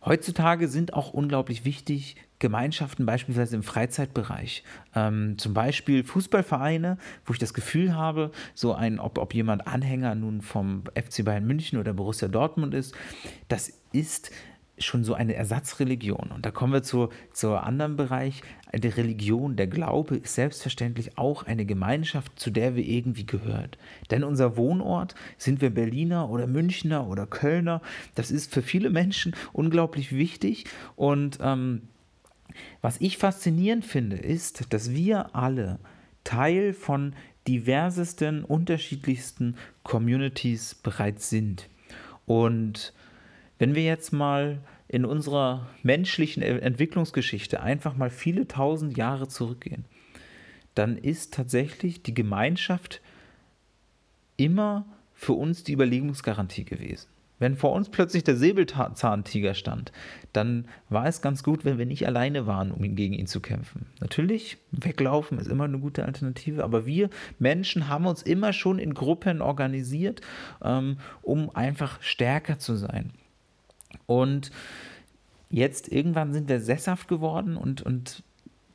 Heutzutage 0.04 0.68
sind 0.68 0.92
auch 0.92 1.14
unglaublich 1.14 1.64
wichtig 1.64 2.16
Gemeinschaften 2.40 3.06
beispielsweise 3.06 3.54
im 3.54 3.62
Freizeitbereich. 3.62 4.64
Ähm, 4.94 5.38
zum 5.38 5.54
Beispiel 5.54 6.02
Fußballvereine, 6.02 6.98
wo 7.24 7.32
ich 7.32 7.38
das 7.38 7.54
Gefühl 7.54 7.94
habe, 7.94 8.32
so 8.54 8.74
ein, 8.74 8.98
ob, 8.98 9.18
ob 9.18 9.34
jemand 9.34 9.68
Anhänger 9.68 10.14
nun 10.16 10.40
vom 10.40 10.84
FC 10.94 11.24
Bayern 11.24 11.46
München 11.46 11.78
oder 11.78 11.92
Borussia 11.92 12.28
Dortmund 12.28 12.74
ist, 12.74 12.94
das 13.48 13.72
ist 13.92 14.32
schon 14.78 15.04
so 15.04 15.14
eine 15.14 15.34
Ersatzreligion. 15.34 16.30
Und 16.34 16.46
da 16.46 16.50
kommen 16.50 16.72
wir 16.72 16.82
zu, 16.82 17.10
zu 17.32 17.54
anderen 17.54 17.96
Bereich. 17.96 18.42
Die 18.74 18.88
Religion, 18.88 19.56
der 19.56 19.66
Glaube 19.66 20.16
ist 20.16 20.34
selbstverständlich 20.34 21.18
auch 21.18 21.42
eine 21.42 21.66
Gemeinschaft, 21.66 22.38
zu 22.38 22.50
der 22.50 22.76
wir 22.76 22.84
irgendwie 22.84 23.26
gehört. 23.26 23.78
Denn 24.10 24.24
unser 24.24 24.56
Wohnort, 24.56 25.14
sind 25.36 25.60
wir 25.60 25.70
Berliner 25.70 26.30
oder 26.30 26.46
Münchner 26.46 27.06
oder 27.06 27.26
Kölner, 27.26 27.82
das 28.14 28.30
ist 28.30 28.52
für 28.52 28.62
viele 28.62 28.90
Menschen 28.90 29.34
unglaublich 29.52 30.12
wichtig. 30.12 30.64
Und 30.96 31.38
ähm, 31.42 31.82
was 32.80 33.00
ich 33.00 33.18
faszinierend 33.18 33.84
finde, 33.84 34.16
ist, 34.16 34.72
dass 34.72 34.92
wir 34.92 35.34
alle 35.34 35.78
Teil 36.24 36.72
von 36.72 37.14
diversesten, 37.48 38.44
unterschiedlichsten 38.44 39.56
Communities 39.82 40.74
bereits 40.74 41.30
sind. 41.30 41.68
Und 42.26 42.92
wenn 43.58 43.74
wir 43.74 43.82
jetzt 43.82 44.12
mal 44.12 44.60
in 44.88 45.04
unserer 45.04 45.68
menschlichen 45.82 46.42
Entwicklungsgeschichte 46.42 47.62
einfach 47.62 47.96
mal 47.96 48.10
viele 48.10 48.48
tausend 48.48 48.96
Jahre 48.96 49.28
zurückgehen, 49.28 49.84
dann 50.74 50.96
ist 50.96 51.34
tatsächlich 51.34 52.02
die 52.02 52.14
Gemeinschaft 52.14 53.00
immer 54.36 54.86
für 55.12 55.34
uns 55.34 55.64
die 55.64 55.72
Überlebensgarantie 55.72 56.64
gewesen. 56.64 57.09
Wenn 57.40 57.56
vor 57.56 57.72
uns 57.72 57.88
plötzlich 57.88 58.22
der 58.22 58.36
Säbelzahntiger 58.36 59.54
stand, 59.54 59.90
dann 60.32 60.68
war 60.90 61.06
es 61.06 61.22
ganz 61.22 61.42
gut, 61.42 61.64
wenn 61.64 61.78
wir 61.78 61.86
nicht 61.86 62.06
alleine 62.06 62.46
waren, 62.46 62.70
um 62.70 62.82
gegen 62.94 63.14
ihn 63.14 63.26
zu 63.26 63.40
kämpfen. 63.40 63.86
Natürlich, 63.98 64.58
weglaufen 64.70 65.38
ist 65.38 65.48
immer 65.48 65.64
eine 65.64 65.80
gute 65.80 66.04
Alternative, 66.04 66.62
aber 66.62 66.86
wir 66.86 67.10
Menschen 67.38 67.88
haben 67.88 68.06
uns 68.06 68.22
immer 68.22 68.52
schon 68.52 68.78
in 68.78 68.94
Gruppen 68.94 69.40
organisiert, 69.40 70.20
ähm, 70.62 70.98
um 71.22 71.50
einfach 71.56 72.00
stärker 72.02 72.58
zu 72.58 72.76
sein. 72.76 73.10
Und 74.06 74.50
jetzt 75.48 75.90
irgendwann 75.90 76.32
sind 76.32 76.48
wir 76.48 76.60
sesshaft 76.60 77.08
geworden 77.08 77.56
und, 77.56 77.80
und 77.82 78.22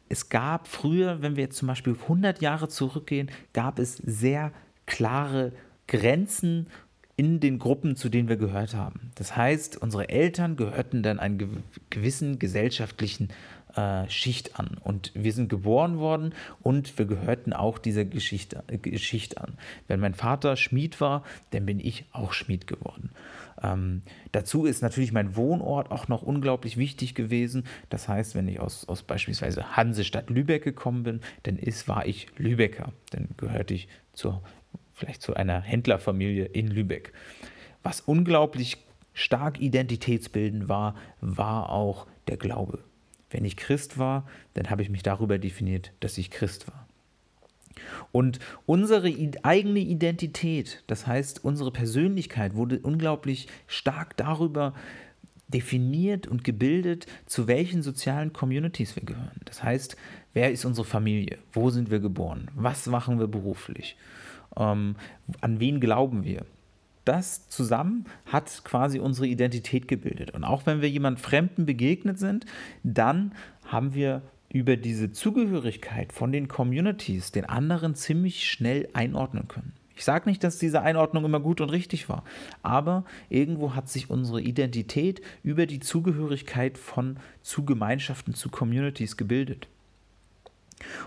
es 0.10 0.30
gab 0.30 0.68
früher, 0.68 1.22
wenn 1.22 1.36
wir 1.36 1.44
jetzt 1.44 1.58
zum 1.58 1.68
Beispiel 1.68 1.96
100 2.02 2.42
Jahre 2.42 2.68
zurückgehen, 2.68 3.30
gab 3.54 3.80
es 3.80 3.98
sehr 3.98 4.52
klare 4.86 5.52
Grenzen 5.88 6.68
in 7.18 7.40
den 7.40 7.60
Gruppen, 7.60 7.96
zu 7.96 8.10
denen 8.10 8.28
wir 8.28 8.38
gehört 8.38 8.74
haben. 8.74 9.12
Das 9.16 9.38
heißt, 9.38 9.78
unsere 9.82 10.10
Eltern 10.10 10.58
gehörten 10.58 11.02
dann 11.02 11.20
einer 11.20 11.48
gewissen 11.90 12.40
gesellschaftlichen 12.40 13.30
äh, 13.76 14.10
Schicht 14.10 14.60
an. 14.60 14.78
Und 14.82 15.12
wir 15.14 15.32
sind 15.32 15.50
geboren 15.50 15.98
worden 15.98 16.34
und 16.62 16.98
wir 16.98 17.06
gehörten 17.06 17.54
auch 17.54 17.78
dieser 17.78 18.06
Geschichte, 18.06 18.64
äh, 18.68 19.38
an. 19.38 19.58
Wenn 19.88 20.00
mein 20.00 20.14
Vater 20.14 20.56
Schmied 20.56 21.00
war, 21.00 21.24
dann 21.52 21.66
bin 21.66 21.80
ich 21.80 22.06
auch 22.12 22.34
Schmied 22.34 22.68
geworden. 22.68 23.12
Ähm, 23.62 24.02
dazu 24.32 24.66
ist 24.66 24.82
natürlich 24.82 25.14
mein 25.14 25.36
Wohnort 25.36 25.92
auch 25.92 26.08
noch 26.08 26.22
unglaublich 26.22 26.78
wichtig 26.78 27.16
gewesen. 27.16 27.64
Das 27.90 28.08
heißt, 28.08 28.36
wenn 28.36 28.48
ich 28.48 28.60
aus, 28.60 28.88
aus 28.88 29.04
beispielsweise 29.04 29.78
Hansestadt 29.78 30.30
Lübeck 30.30 30.64
gekommen 30.64 31.04
bin, 31.04 31.22
dann 31.44 31.58
ist, 31.58 31.88
war 31.88 32.06
ich 32.06 32.28
Lübecker. 32.38 32.92
Dann 33.12 33.30
gehörte 33.38 33.74
ich 33.74 33.88
zur 34.14 34.42
vielleicht 34.96 35.22
zu 35.22 35.36
einer 35.36 35.62
Händlerfamilie 35.62 36.46
in 36.46 36.68
Lübeck. 36.68 37.14
Was 37.84 38.02
unglaublich 38.02 38.78
stark 39.14 39.62
identitätsbildend 39.62 40.68
war, 40.68 40.96
war 41.22 41.70
auch 41.70 42.08
der 42.28 42.38
Glaube. 42.38 42.80
Wenn 43.30 43.46
ich 43.46 43.58
Christ 43.58 43.98
war, 43.98 44.28
dann 44.54 44.70
habe 44.70 44.82
ich 44.82 44.90
mich 44.90 45.04
darüber 45.04 45.38
definiert, 45.38 45.92
dass 46.00 46.18
ich 46.18 46.32
Christ 46.32 46.68
war. 46.68 46.88
Und 48.12 48.40
unsere 48.66 49.14
eigene 49.44 49.80
Identität, 49.80 50.84
das 50.88 51.06
heißt 51.06 51.44
unsere 51.44 51.72
Persönlichkeit, 51.72 52.56
wurde 52.56 52.80
unglaublich 52.80 53.48
stark 53.68 54.16
darüber 54.16 54.74
definiert 55.48 56.26
und 56.26 56.44
gebildet, 56.44 57.06
zu 57.26 57.48
welchen 57.48 57.84
sozialen 57.84 58.34
Communities 58.34 58.96
wir 58.96 59.04
gehören. 59.04 59.42
Das 59.46 59.62
heißt, 59.62 59.96
wer 60.34 60.52
ist 60.52 60.66
unsere 60.66 60.86
Familie? 60.86 61.38
Wo 61.52 61.70
sind 61.70 61.92
wir 61.92 62.00
geboren? 62.00 62.50
Was 62.56 62.88
machen 62.88 63.20
wir 63.20 63.28
beruflich? 63.28 63.98
Ähm, 64.58 64.96
an 65.42 65.60
wen 65.60 65.80
glauben 65.80 66.24
wir? 66.24 66.46
das 67.06 67.48
zusammen 67.50 68.06
hat 68.26 68.64
quasi 68.64 69.00
unsere 69.00 69.28
Identität 69.28 69.88
gebildet. 69.88 70.32
Und 70.32 70.44
auch 70.44 70.66
wenn 70.66 70.82
wir 70.82 70.90
jemand 70.90 71.20
Fremden 71.20 71.66
begegnet 71.66 72.20
sind, 72.20 72.46
dann 72.84 73.34
haben 73.66 73.94
wir 73.94 74.24
über 74.50 74.76
diese 74.76 75.12
Zugehörigkeit 75.12 76.14
von 76.14 76.32
den 76.32 76.48
Communities 76.48 77.32
den 77.32 77.46
anderen 77.46 77.96
ziemlich 77.96 78.50
schnell 78.50 78.90
einordnen 78.94 79.48
können. 79.48 79.74
Ich 79.96 80.04
sage 80.04 80.30
nicht, 80.30 80.44
dass 80.44 80.58
diese 80.58 80.82
Einordnung 80.82 81.24
immer 81.24 81.40
gut 81.40 81.62
und 81.62 81.70
richtig 81.70 82.10
war, 82.10 82.24
aber 82.64 83.06
irgendwo 83.30 83.76
hat 83.76 83.88
sich 83.88 84.10
unsere 84.10 84.42
Identität 84.42 85.22
über 85.42 85.66
die 85.66 85.80
Zugehörigkeit 85.80 86.78
von 86.78 87.18
zu 87.42 87.64
Gemeinschaften, 87.64 88.34
zu 88.34 88.50
Communities 88.50 89.16
gebildet. 89.16 89.70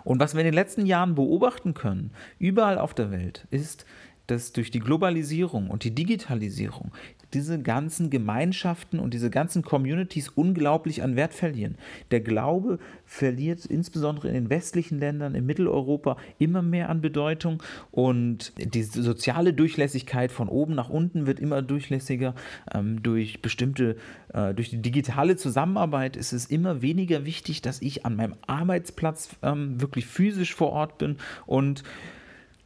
Und 0.04 0.20
was 0.20 0.34
wir 0.34 0.40
in 0.40 0.46
den 0.46 0.54
letzten 0.54 0.87
Jahren 0.87 1.14
beobachten 1.14 1.75
können, 1.75 2.12
überall 2.38 2.78
auf 2.78 2.94
der 2.94 3.10
Welt, 3.10 3.46
ist, 3.50 3.84
dass 4.26 4.52
durch 4.52 4.70
die 4.70 4.80
Globalisierung 4.80 5.70
und 5.70 5.84
die 5.84 5.94
Digitalisierung 5.94 6.92
diese 7.35 7.61
ganzen 7.61 8.11
Gemeinschaften 8.11 8.99
und 8.99 9.12
diese 9.14 9.30
ganzen 9.30 9.62
Communities 9.62 10.28
unglaublich 10.28 11.02
an 11.02 11.16
Wert 11.16 11.35
verlieren. 11.35 11.76
Der 12.11 12.20
Glaube 12.20 12.78
verliert 13.04 13.66
insbesondere 13.66 14.28
in 14.28 14.35
den 14.35 14.50
westlichen 14.50 14.99
Ländern, 14.99 15.35
in 15.35 15.47
Mitteleuropa 15.47 16.16
immer 16.38 16.62
mehr 16.62 16.88
an 16.88 17.00
Bedeutung 17.00 17.62
und 17.90 18.52
die 18.56 18.82
soziale 18.82 19.52
Durchlässigkeit 19.52 20.32
von 20.32 20.49
oben 20.49 20.75
nach 20.75 20.88
unten 20.88 21.26
wird 21.26 21.40
immer 21.40 21.62
durchlässiger. 21.62 22.35
Ähm, 22.73 23.02
durch 23.02 23.42
bestimmte, 23.42 23.97
äh, 24.32 24.54
durch 24.54 24.70
die 24.70 24.82
digitale 24.82 25.37
Zusammenarbeit 25.37 26.16
ist 26.16 26.32
es 26.32 26.47
immer 26.47 26.82
weniger 26.82 27.25
wichtig, 27.25 27.62
dass 27.62 27.82
ich 27.82 28.06
an 28.06 28.16
meinem 28.16 28.35
Arbeitsplatz 28.47 29.30
ähm, 29.42 29.80
wirklich 29.80 30.06
physisch 30.06 30.54
vor 30.54 30.70
Ort 30.70 30.99
bin 30.99 31.16
und 31.47 31.82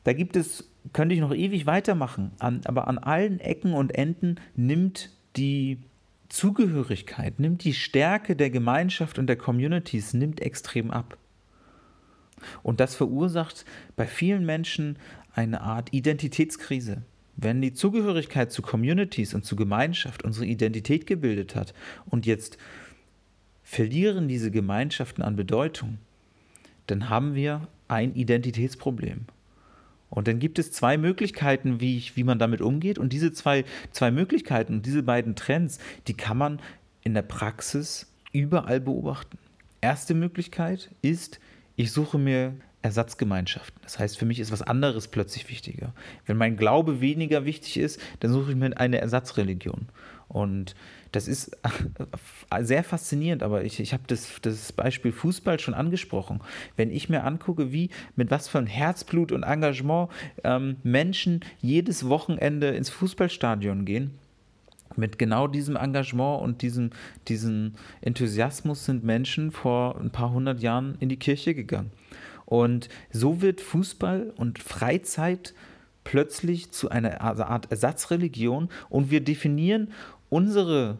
da 0.04 0.12
gibt 0.12 0.36
es 0.36 0.72
könnte 0.92 1.14
ich 1.14 1.20
noch 1.20 1.34
ewig 1.34 1.66
weitermachen, 1.66 2.32
an, 2.38 2.60
aber 2.64 2.88
an 2.88 2.98
allen 2.98 3.40
Ecken 3.40 3.72
und 3.72 3.94
Enden 3.94 4.36
nimmt 4.56 5.10
die 5.36 5.78
Zugehörigkeit, 6.28 7.38
nimmt 7.38 7.64
die 7.64 7.74
Stärke 7.74 8.36
der 8.36 8.50
Gemeinschaft 8.50 9.18
und 9.18 9.26
der 9.26 9.36
Communities, 9.36 10.14
nimmt 10.14 10.40
extrem 10.40 10.90
ab. 10.90 11.16
Und 12.62 12.80
das 12.80 12.96
verursacht 12.96 13.64
bei 13.94 14.06
vielen 14.06 14.44
Menschen 14.44 14.98
eine 15.34 15.60
Art 15.60 15.92
Identitätskrise. 15.92 17.02
Wenn 17.36 17.62
die 17.62 17.72
Zugehörigkeit 17.72 18.52
zu 18.52 18.62
Communities 18.62 19.34
und 19.34 19.44
zu 19.44 19.56
Gemeinschaft 19.56 20.22
unsere 20.24 20.46
Identität 20.46 21.06
gebildet 21.06 21.54
hat 21.54 21.72
und 22.06 22.26
jetzt 22.26 22.58
verlieren 23.62 24.28
diese 24.28 24.50
Gemeinschaften 24.50 25.22
an 25.22 25.36
Bedeutung, 25.36 25.98
dann 26.88 27.08
haben 27.08 27.34
wir 27.34 27.68
ein 27.88 28.14
Identitätsproblem. 28.14 29.26
Und 30.12 30.28
dann 30.28 30.38
gibt 30.38 30.58
es 30.58 30.70
zwei 30.72 30.98
Möglichkeiten, 30.98 31.80
wie, 31.80 31.96
ich, 31.96 32.16
wie 32.16 32.24
man 32.24 32.38
damit 32.38 32.60
umgeht. 32.60 32.98
Und 32.98 33.14
diese 33.14 33.32
zwei, 33.32 33.64
zwei 33.92 34.10
Möglichkeiten 34.10 34.82
diese 34.82 35.02
beiden 35.02 35.36
Trends, 35.36 35.78
die 36.06 36.12
kann 36.12 36.36
man 36.36 36.60
in 37.02 37.14
der 37.14 37.22
Praxis 37.22 38.12
überall 38.30 38.78
beobachten. 38.78 39.38
Erste 39.80 40.12
Möglichkeit 40.12 40.90
ist, 41.00 41.40
ich 41.76 41.92
suche 41.92 42.18
mir 42.18 42.52
Ersatzgemeinschaften. 42.82 43.80
Das 43.82 43.98
heißt, 43.98 44.18
für 44.18 44.26
mich 44.26 44.38
ist 44.38 44.52
was 44.52 44.60
anderes 44.60 45.08
plötzlich 45.08 45.48
wichtiger. 45.48 45.94
Wenn 46.26 46.36
mein 46.36 46.58
Glaube 46.58 47.00
weniger 47.00 47.46
wichtig 47.46 47.78
ist, 47.78 47.98
dann 48.20 48.32
suche 48.32 48.50
ich 48.50 48.56
mir 48.56 48.76
eine 48.76 48.98
Ersatzreligion. 48.98 49.88
Und 50.28 50.74
das 51.12 51.28
ist 51.28 51.56
sehr 52.60 52.84
faszinierend, 52.84 53.42
aber 53.42 53.64
ich, 53.64 53.80
ich 53.80 53.92
habe 53.92 54.02
das, 54.06 54.40
das 54.40 54.72
Beispiel 54.72 55.12
Fußball 55.12 55.60
schon 55.60 55.74
angesprochen. 55.74 56.40
Wenn 56.76 56.90
ich 56.90 57.08
mir 57.08 57.24
angucke, 57.24 57.70
wie 57.72 57.90
mit 58.16 58.30
was 58.30 58.48
für 58.48 58.64
Herzblut 58.64 59.30
und 59.30 59.42
Engagement 59.42 60.10
ähm, 60.42 60.76
Menschen 60.82 61.40
jedes 61.60 62.08
Wochenende 62.08 62.68
ins 62.68 62.90
Fußballstadion 62.90 63.84
gehen, 63.84 64.18
mit 64.96 65.18
genau 65.18 65.46
diesem 65.46 65.76
Engagement 65.76 66.42
und 66.42 66.62
diesem, 66.62 66.90
diesem 67.28 67.74
Enthusiasmus 68.00 68.84
sind 68.84 69.04
Menschen 69.04 69.50
vor 69.50 69.98
ein 70.00 70.10
paar 70.10 70.32
hundert 70.32 70.60
Jahren 70.60 70.96
in 71.00 71.08
die 71.08 71.18
Kirche 71.18 71.54
gegangen. 71.54 71.90
Und 72.44 72.88
so 73.10 73.40
wird 73.40 73.60
Fußball 73.60 74.32
und 74.36 74.58
Freizeit 74.58 75.54
plötzlich 76.04 76.72
zu 76.72 76.90
einer 76.90 77.20
Art 77.20 77.70
Ersatzreligion 77.70 78.68
und 78.88 79.10
wir 79.10 79.22
definieren 79.22 79.92
unsere 80.32 80.96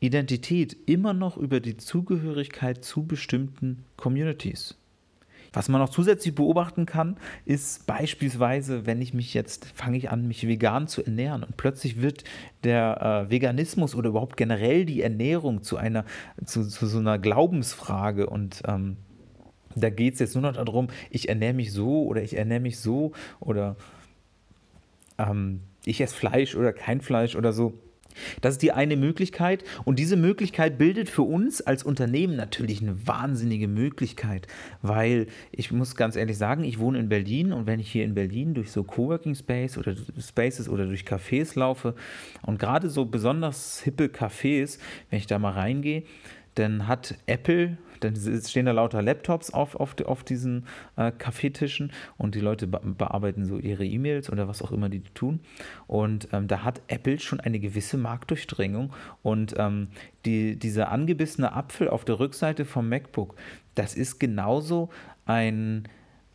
Identität 0.00 0.74
immer 0.86 1.12
noch 1.12 1.36
über 1.36 1.60
die 1.60 1.76
Zugehörigkeit 1.76 2.82
zu 2.82 3.04
bestimmten 3.04 3.84
Communities. 3.98 4.74
Was 5.52 5.68
man 5.68 5.82
noch 5.82 5.90
zusätzlich 5.90 6.34
beobachten 6.34 6.86
kann, 6.86 7.18
ist 7.44 7.86
beispielsweise, 7.86 8.86
wenn 8.86 9.02
ich 9.02 9.12
mich 9.12 9.34
jetzt, 9.34 9.66
fange 9.66 9.98
ich 9.98 10.08
an, 10.08 10.26
mich 10.26 10.46
vegan 10.46 10.88
zu 10.88 11.04
ernähren 11.04 11.42
und 11.42 11.58
plötzlich 11.58 12.00
wird 12.00 12.24
der 12.64 13.26
äh, 13.26 13.30
Veganismus 13.30 13.94
oder 13.94 14.08
überhaupt 14.08 14.38
generell 14.38 14.86
die 14.86 15.02
Ernährung 15.02 15.62
zu 15.62 15.76
einer, 15.76 16.06
zu, 16.46 16.66
zu 16.66 16.86
so 16.86 17.00
einer 17.00 17.18
Glaubensfrage 17.18 18.30
und 18.30 18.62
ähm, 18.66 18.96
da 19.74 19.90
geht 19.90 20.14
es 20.14 20.20
jetzt 20.20 20.34
nur 20.34 20.42
noch 20.42 20.54
darum, 20.54 20.88
ich 21.10 21.28
ernähre 21.28 21.52
mich 21.52 21.72
so 21.72 22.04
oder 22.04 22.22
ich 22.22 22.34
ernähre 22.34 22.60
mich 22.60 22.78
so 22.78 23.12
oder 23.40 23.76
ähm, 25.18 25.60
ich 25.84 26.00
esse 26.00 26.14
Fleisch 26.14 26.54
oder 26.54 26.72
kein 26.72 27.02
Fleisch 27.02 27.36
oder 27.36 27.52
so. 27.52 27.74
Das 28.40 28.54
ist 28.54 28.62
die 28.62 28.72
eine 28.72 28.96
Möglichkeit. 28.96 29.64
Und 29.84 29.98
diese 29.98 30.16
Möglichkeit 30.16 30.78
bildet 30.78 31.08
für 31.08 31.22
uns 31.22 31.60
als 31.60 31.82
Unternehmen 31.82 32.36
natürlich 32.36 32.82
eine 32.82 33.06
wahnsinnige 33.06 33.68
Möglichkeit, 33.68 34.46
weil 34.82 35.26
ich 35.52 35.70
muss 35.72 35.96
ganz 35.96 36.16
ehrlich 36.16 36.38
sagen, 36.38 36.64
ich 36.64 36.78
wohne 36.78 36.98
in 36.98 37.08
Berlin. 37.08 37.52
Und 37.52 37.66
wenn 37.66 37.80
ich 37.80 37.90
hier 37.90 38.04
in 38.04 38.14
Berlin 38.14 38.54
durch 38.54 38.70
so 38.70 38.84
Coworking 38.84 39.34
Space 39.34 39.78
oder 39.78 39.94
Spaces 40.18 40.68
oder 40.68 40.86
durch 40.86 41.02
Cafés 41.02 41.58
laufe 41.58 41.94
und 42.42 42.58
gerade 42.58 42.90
so 42.90 43.04
besonders 43.04 43.80
hippe 43.80 44.06
Cafés, 44.06 44.78
wenn 45.10 45.18
ich 45.18 45.26
da 45.26 45.38
mal 45.38 45.52
reingehe, 45.52 46.02
dann 46.54 46.88
hat 46.88 47.16
Apple 47.26 47.78
dann 48.00 48.16
stehen 48.16 48.66
da 48.66 48.72
lauter 48.72 49.02
Laptops 49.02 49.50
auf, 49.50 49.76
auf, 49.76 49.94
auf 50.04 50.24
diesen 50.24 50.66
äh, 50.96 51.12
Kaffeetischen 51.12 51.92
und 52.16 52.34
die 52.34 52.40
Leute 52.40 52.66
bearbeiten 52.66 53.46
so 53.46 53.58
ihre 53.58 53.84
E-Mails 53.84 54.30
oder 54.30 54.48
was 54.48 54.62
auch 54.62 54.72
immer 54.72 54.88
die 54.88 55.00
tun. 55.00 55.40
Und 55.86 56.28
ähm, 56.32 56.48
da 56.48 56.64
hat 56.64 56.82
Apple 56.88 57.18
schon 57.18 57.40
eine 57.40 57.60
gewisse 57.60 57.96
Marktdurchdringung 57.96 58.92
und 59.22 59.54
ähm, 59.58 59.88
die, 60.24 60.56
dieser 60.56 60.90
angebissene 60.90 61.52
Apfel 61.52 61.88
auf 61.88 62.04
der 62.04 62.18
Rückseite 62.18 62.64
vom 62.64 62.88
MacBook, 62.88 63.34
das 63.74 63.94
ist 63.94 64.18
genauso 64.18 64.90
ein 65.26 65.88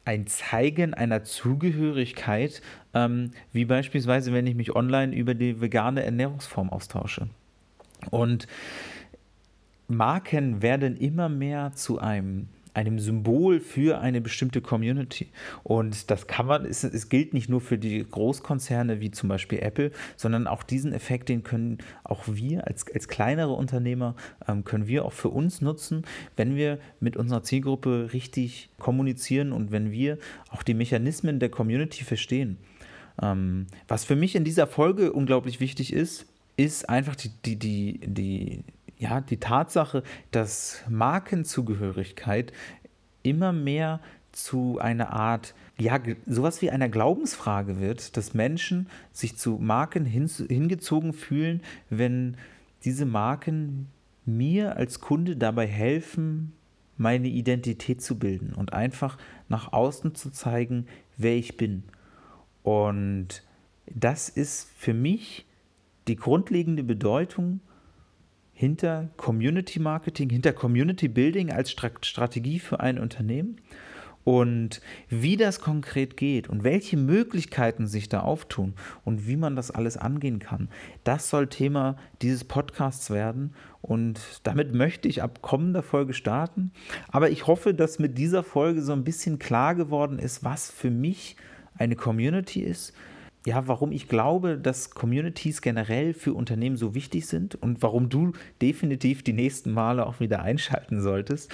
ein 0.05 0.27
Zeigen 0.27 0.93
einer 0.93 1.23
Zugehörigkeit, 1.23 2.61
ähm, 2.93 3.31
wie 3.51 3.65
beispielsweise, 3.65 4.33
wenn 4.33 4.45
ich 4.45 4.53
mich 4.55 4.75
online 4.75 5.15
über 5.15 5.33
die 5.33 5.59
vegane 5.59 6.03
Ernährungsform 6.03 6.69
austausche. 6.69 7.27
Und 8.11 8.47
Marken 9.87 10.61
werden 10.61 10.97
immer 10.97 11.29
mehr 11.29 11.73
zu 11.73 11.99
einem 11.99 12.47
einem 12.75 12.99
Symbol 12.99 13.59
für 13.59 13.99
eine 13.99 14.21
bestimmte 14.21 14.61
Community. 14.61 15.27
Und 15.63 16.11
das 16.11 16.27
kann 16.27 16.45
man, 16.45 16.65
es, 16.65 16.83
es, 16.83 17.09
gilt 17.09 17.33
nicht 17.33 17.49
nur 17.49 17.61
für 17.61 17.77
die 17.77 18.03
Großkonzerne 18.03 18.99
wie 18.99 19.11
zum 19.11 19.29
Beispiel 19.29 19.59
Apple, 19.59 19.91
sondern 20.17 20.45
auch 20.45 20.61
diesen 20.63 20.93
Effekt, 20.93 21.29
den 21.29 21.43
können 21.43 21.77
auch 22.03 22.23
wir 22.27 22.67
als, 22.67 22.85
als 22.93 23.07
kleinere 23.07 23.53
Unternehmer, 23.53 24.15
ähm, 24.47 24.63
können 24.65 24.87
wir 24.87 25.05
auch 25.05 25.13
für 25.13 25.29
uns 25.29 25.61
nutzen, 25.61 26.03
wenn 26.35 26.55
wir 26.55 26.79
mit 26.99 27.15
unserer 27.15 27.43
Zielgruppe 27.43 28.09
richtig 28.11 28.69
kommunizieren 28.77 29.51
und 29.51 29.71
wenn 29.71 29.91
wir 29.91 30.17
auch 30.49 30.61
die 30.61 30.73
Mechanismen 30.73 31.39
der 31.39 31.49
Community 31.49 32.03
verstehen. 32.03 32.57
Ähm, 33.21 33.67
was 33.87 34.03
für 34.03 34.17
mich 34.17 34.35
in 34.35 34.43
dieser 34.43 34.67
Folge 34.67 35.13
unglaublich 35.13 35.61
wichtig 35.61 35.93
ist, 35.93 36.25
ist 36.57 36.89
einfach 36.89 37.15
die, 37.15 37.29
die, 37.29 37.55
die, 37.57 37.99
die 38.05 38.63
ja, 38.97 39.21
die 39.21 39.37
Tatsache, 39.37 40.03
dass 40.31 40.83
Markenzugehörigkeit 40.89 42.53
immer 43.23 43.51
mehr 43.51 43.99
zu 44.31 44.79
einer 44.79 45.11
Art, 45.11 45.55
ja, 45.77 45.99
sowas 46.25 46.61
wie 46.61 46.69
einer 46.69 46.89
Glaubensfrage 46.89 47.79
wird, 47.79 48.17
dass 48.17 48.33
Menschen 48.33 48.89
sich 49.11 49.37
zu 49.37 49.57
Marken 49.57 50.05
hin, 50.05 50.27
hingezogen 50.27 51.13
fühlen, 51.13 51.61
wenn 51.89 52.37
diese 52.83 53.05
Marken 53.05 53.87
mir 54.25 54.75
als 54.75 54.99
Kunde 54.99 55.35
dabei 55.35 55.67
helfen, 55.67 56.53
meine 56.97 57.27
Identität 57.27 58.01
zu 58.01 58.17
bilden 58.17 58.53
und 58.53 58.73
einfach 58.73 59.17
nach 59.49 59.73
außen 59.73 60.15
zu 60.15 60.31
zeigen, 60.31 60.87
wer 61.17 61.35
ich 61.35 61.57
bin. 61.57 61.83
Und 62.63 63.43
das 63.93 64.29
ist 64.29 64.69
für 64.77 64.93
mich 64.93 65.45
die 66.07 66.15
grundlegende 66.15 66.83
Bedeutung 66.83 67.59
hinter 68.55 69.09
Community 69.17 69.79
Marketing, 69.79 70.29
hinter 70.29 70.53
Community 70.53 71.09
Building 71.09 71.51
als 71.51 71.71
Strategie 71.71 72.59
für 72.59 72.79
ein 72.79 72.97
Unternehmen. 72.97 73.57
Und 74.23 74.81
wie 75.07 75.37
das 75.37 75.59
konkret 75.59 76.17
geht 76.17 76.49
und 76.49 76.63
welche 76.63 76.97
Möglichkeiten 76.97 77.85
sich 77.85 78.09
da 78.09 78.21
auftun 78.21 78.73
und 79.03 79.27
wie 79.27 79.35
man 79.35 79.55
das 79.55 79.69
alles 79.69 79.97
angehen 79.97 80.39
kann, 80.39 80.69
das 81.03 81.29
soll 81.29 81.45
Thema 81.45 81.95
dieses 82.23 82.43
Podcasts 82.43 83.11
werden. 83.11 83.53
Und 83.83 84.19
damit 84.41 84.73
möchte 84.73 85.07
ich 85.07 85.21
ab 85.21 85.43
kommender 85.43 85.83
Folge 85.83 86.15
starten. 86.15 86.71
Aber 87.09 87.29
ich 87.29 87.45
hoffe, 87.45 87.75
dass 87.75 87.99
mit 87.99 88.17
dieser 88.17 88.41
Folge 88.41 88.81
so 88.81 88.93
ein 88.93 89.03
bisschen 89.03 89.37
klar 89.37 89.75
geworden 89.75 90.17
ist, 90.17 90.43
was 90.43 90.71
für 90.71 90.89
mich 90.89 91.35
eine 91.77 91.95
Community 91.95 92.61
ist, 92.61 92.93
ja, 93.45 93.67
warum 93.67 93.91
ich 93.91 94.07
glaube, 94.07 94.57
dass 94.57 94.89
Communities 94.91 95.61
generell 95.61 96.13
für 96.13 96.33
Unternehmen 96.33 96.77
so 96.77 96.95
wichtig 96.95 97.27
sind 97.27 97.55
und 97.55 97.83
warum 97.83 98.09
du 98.09 98.33
definitiv 98.61 99.23
die 99.23 99.33
nächsten 99.33 99.71
Male 99.71 100.05
auch 100.05 100.19
wieder 100.19 100.41
einschalten 100.41 101.01
solltest. 101.01 101.53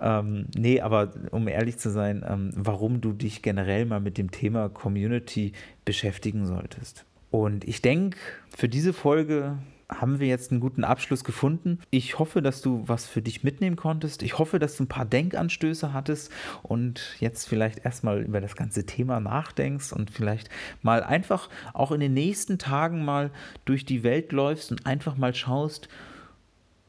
Ähm, 0.00 0.46
nee, 0.56 0.80
aber 0.80 1.12
um 1.30 1.46
ehrlich 1.46 1.78
zu 1.78 1.90
sein, 1.90 2.24
ähm, 2.26 2.50
warum 2.56 3.02
du 3.02 3.12
dich 3.12 3.42
generell 3.42 3.84
mal 3.84 4.00
mit 4.00 4.16
dem 4.16 4.30
Thema 4.30 4.70
Community 4.70 5.52
beschäftigen 5.84 6.46
solltest. 6.46 7.04
Und 7.30 7.68
ich 7.68 7.82
denke, 7.82 8.18
für 8.56 8.68
diese 8.68 8.92
Folge 8.92 9.58
haben 9.90 10.20
wir 10.20 10.26
jetzt 10.26 10.50
einen 10.50 10.60
guten 10.60 10.84
Abschluss 10.84 11.24
gefunden. 11.24 11.80
Ich 11.90 12.18
hoffe, 12.18 12.42
dass 12.42 12.62
du 12.62 12.82
was 12.86 13.06
für 13.06 13.22
dich 13.22 13.42
mitnehmen 13.44 13.76
konntest. 13.76 14.22
Ich 14.22 14.38
hoffe, 14.38 14.58
dass 14.58 14.76
du 14.76 14.84
ein 14.84 14.88
paar 14.88 15.04
Denkanstöße 15.04 15.92
hattest 15.92 16.32
und 16.62 17.16
jetzt 17.18 17.48
vielleicht 17.48 17.84
erstmal 17.84 18.22
über 18.22 18.40
das 18.40 18.56
ganze 18.56 18.86
Thema 18.86 19.20
nachdenkst 19.20 19.92
und 19.92 20.10
vielleicht 20.10 20.48
mal 20.82 21.02
einfach 21.02 21.48
auch 21.74 21.92
in 21.92 22.00
den 22.00 22.14
nächsten 22.14 22.58
Tagen 22.58 23.04
mal 23.04 23.30
durch 23.64 23.84
die 23.84 24.02
Welt 24.02 24.32
läufst 24.32 24.70
und 24.70 24.86
einfach 24.86 25.16
mal 25.16 25.34
schaust, 25.34 25.88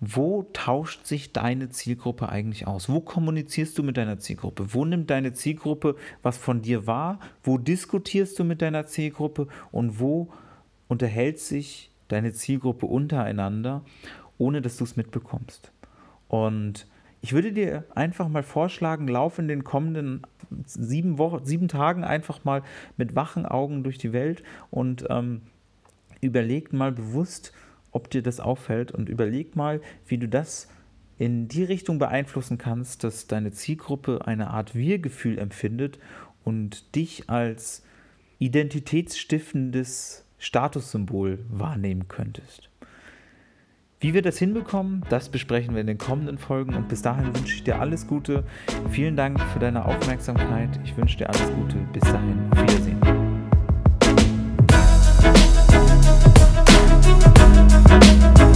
wo 0.04 0.50
tauscht 0.52 1.06
sich 1.06 1.32
deine 1.32 1.70
Zielgruppe 1.70 2.28
eigentlich 2.30 2.66
aus? 2.66 2.90
Wo 2.90 3.02
kommunizierst 3.02 3.78
du 3.78 3.84
mit 3.84 3.98
deiner 3.98 4.18
Zielgruppe? 4.18 4.74
Wo 4.74 4.84
nimmt 4.84 5.12
deine 5.12 5.34
Zielgruppe 5.34 5.96
was 6.24 6.38
von 6.38 6.64
dir 6.64 6.88
wahr? 6.88 7.20
Wo 7.44 7.60
diskutierst 7.60 8.40
du 8.40 8.44
mit 8.44 8.64
deiner 8.64 8.88
Zielgruppe? 8.88 9.48
Und 9.72 10.00
wo 10.00 10.34
unterhält 10.88 11.40
sich 11.40 11.91
deine 12.12 12.34
Zielgruppe 12.34 12.86
untereinander, 12.86 13.84
ohne 14.38 14.62
dass 14.62 14.78
du 14.78 14.84
es 14.84 14.96
mitbekommst. 14.96 15.72
Und 16.28 16.88
ich 17.22 17.34
würde 17.34 17.52
dir 17.52 17.86
einfach 17.94 18.28
mal 18.28 18.44
vorschlagen, 18.44 19.08
lauf 19.08 19.38
in 19.38 19.48
den 19.48 19.64
kommenden 19.64 20.22
sieben, 20.66 21.18
Wochen, 21.20 21.46
sieben 21.46 21.68
Tagen 21.68 22.04
einfach 22.04 22.44
mal 22.44 22.64
mit 22.98 23.16
wachen 23.16 23.46
Augen 23.46 23.84
durch 23.84 24.00
die 24.00 24.12
Welt 24.12 24.42
und 24.72 25.06
ähm, 25.10 25.42
überleg 26.20 26.74
mal 26.74 26.92
bewusst, 26.92 27.54
ob 27.92 28.10
dir 28.10 28.24
das 28.24 28.40
auffällt 28.40 28.92
und 28.92 29.10
überleg 29.10 29.56
mal, 29.56 29.82
wie 30.08 30.18
du 30.18 30.28
das 30.28 30.68
in 31.18 31.48
die 31.48 31.64
Richtung 31.64 32.00
beeinflussen 32.00 32.58
kannst, 32.58 33.04
dass 33.04 33.28
deine 33.28 33.52
Zielgruppe 33.52 34.26
eine 34.26 34.50
Art 34.50 34.74
Wir-Gefühl 34.74 35.38
empfindet 35.38 36.00
und 36.44 36.96
dich 36.96 37.30
als 37.30 37.84
identitätsstiftendes 38.40 40.26
Statussymbol 40.42 41.40
wahrnehmen 41.50 42.10
könntest. 42.10 42.70
Wie 44.02 44.14
wir 44.14 44.24
das 44.24 44.38
hinbekommen, 44.38 45.06
das 45.10 45.30
besprechen 45.30 45.76
wir 45.76 45.82
in 45.82 45.88
den 45.88 46.00
kommenden 46.00 46.40
Folgen 46.40 46.74
und 46.74 46.90
bis 46.90 47.02
dahin 47.02 47.28
wünsche 47.36 47.56
ich 47.56 47.64
dir 47.64 47.80
alles 47.80 48.08
Gute. 48.08 48.44
Vielen 48.90 49.16
Dank 49.16 49.40
für 49.40 49.60
deine 49.60 49.86
Aufmerksamkeit. 49.86 50.80
Ich 50.84 50.98
wünsche 50.98 51.20
dir 51.20 51.30
alles 51.30 51.50
Gute. 51.54 51.78
Bis 51.94 52.04
dahin. 52.04 52.52
Wiedersehen. 52.52 53.00
Thank 57.92 58.40
you. 58.40 58.51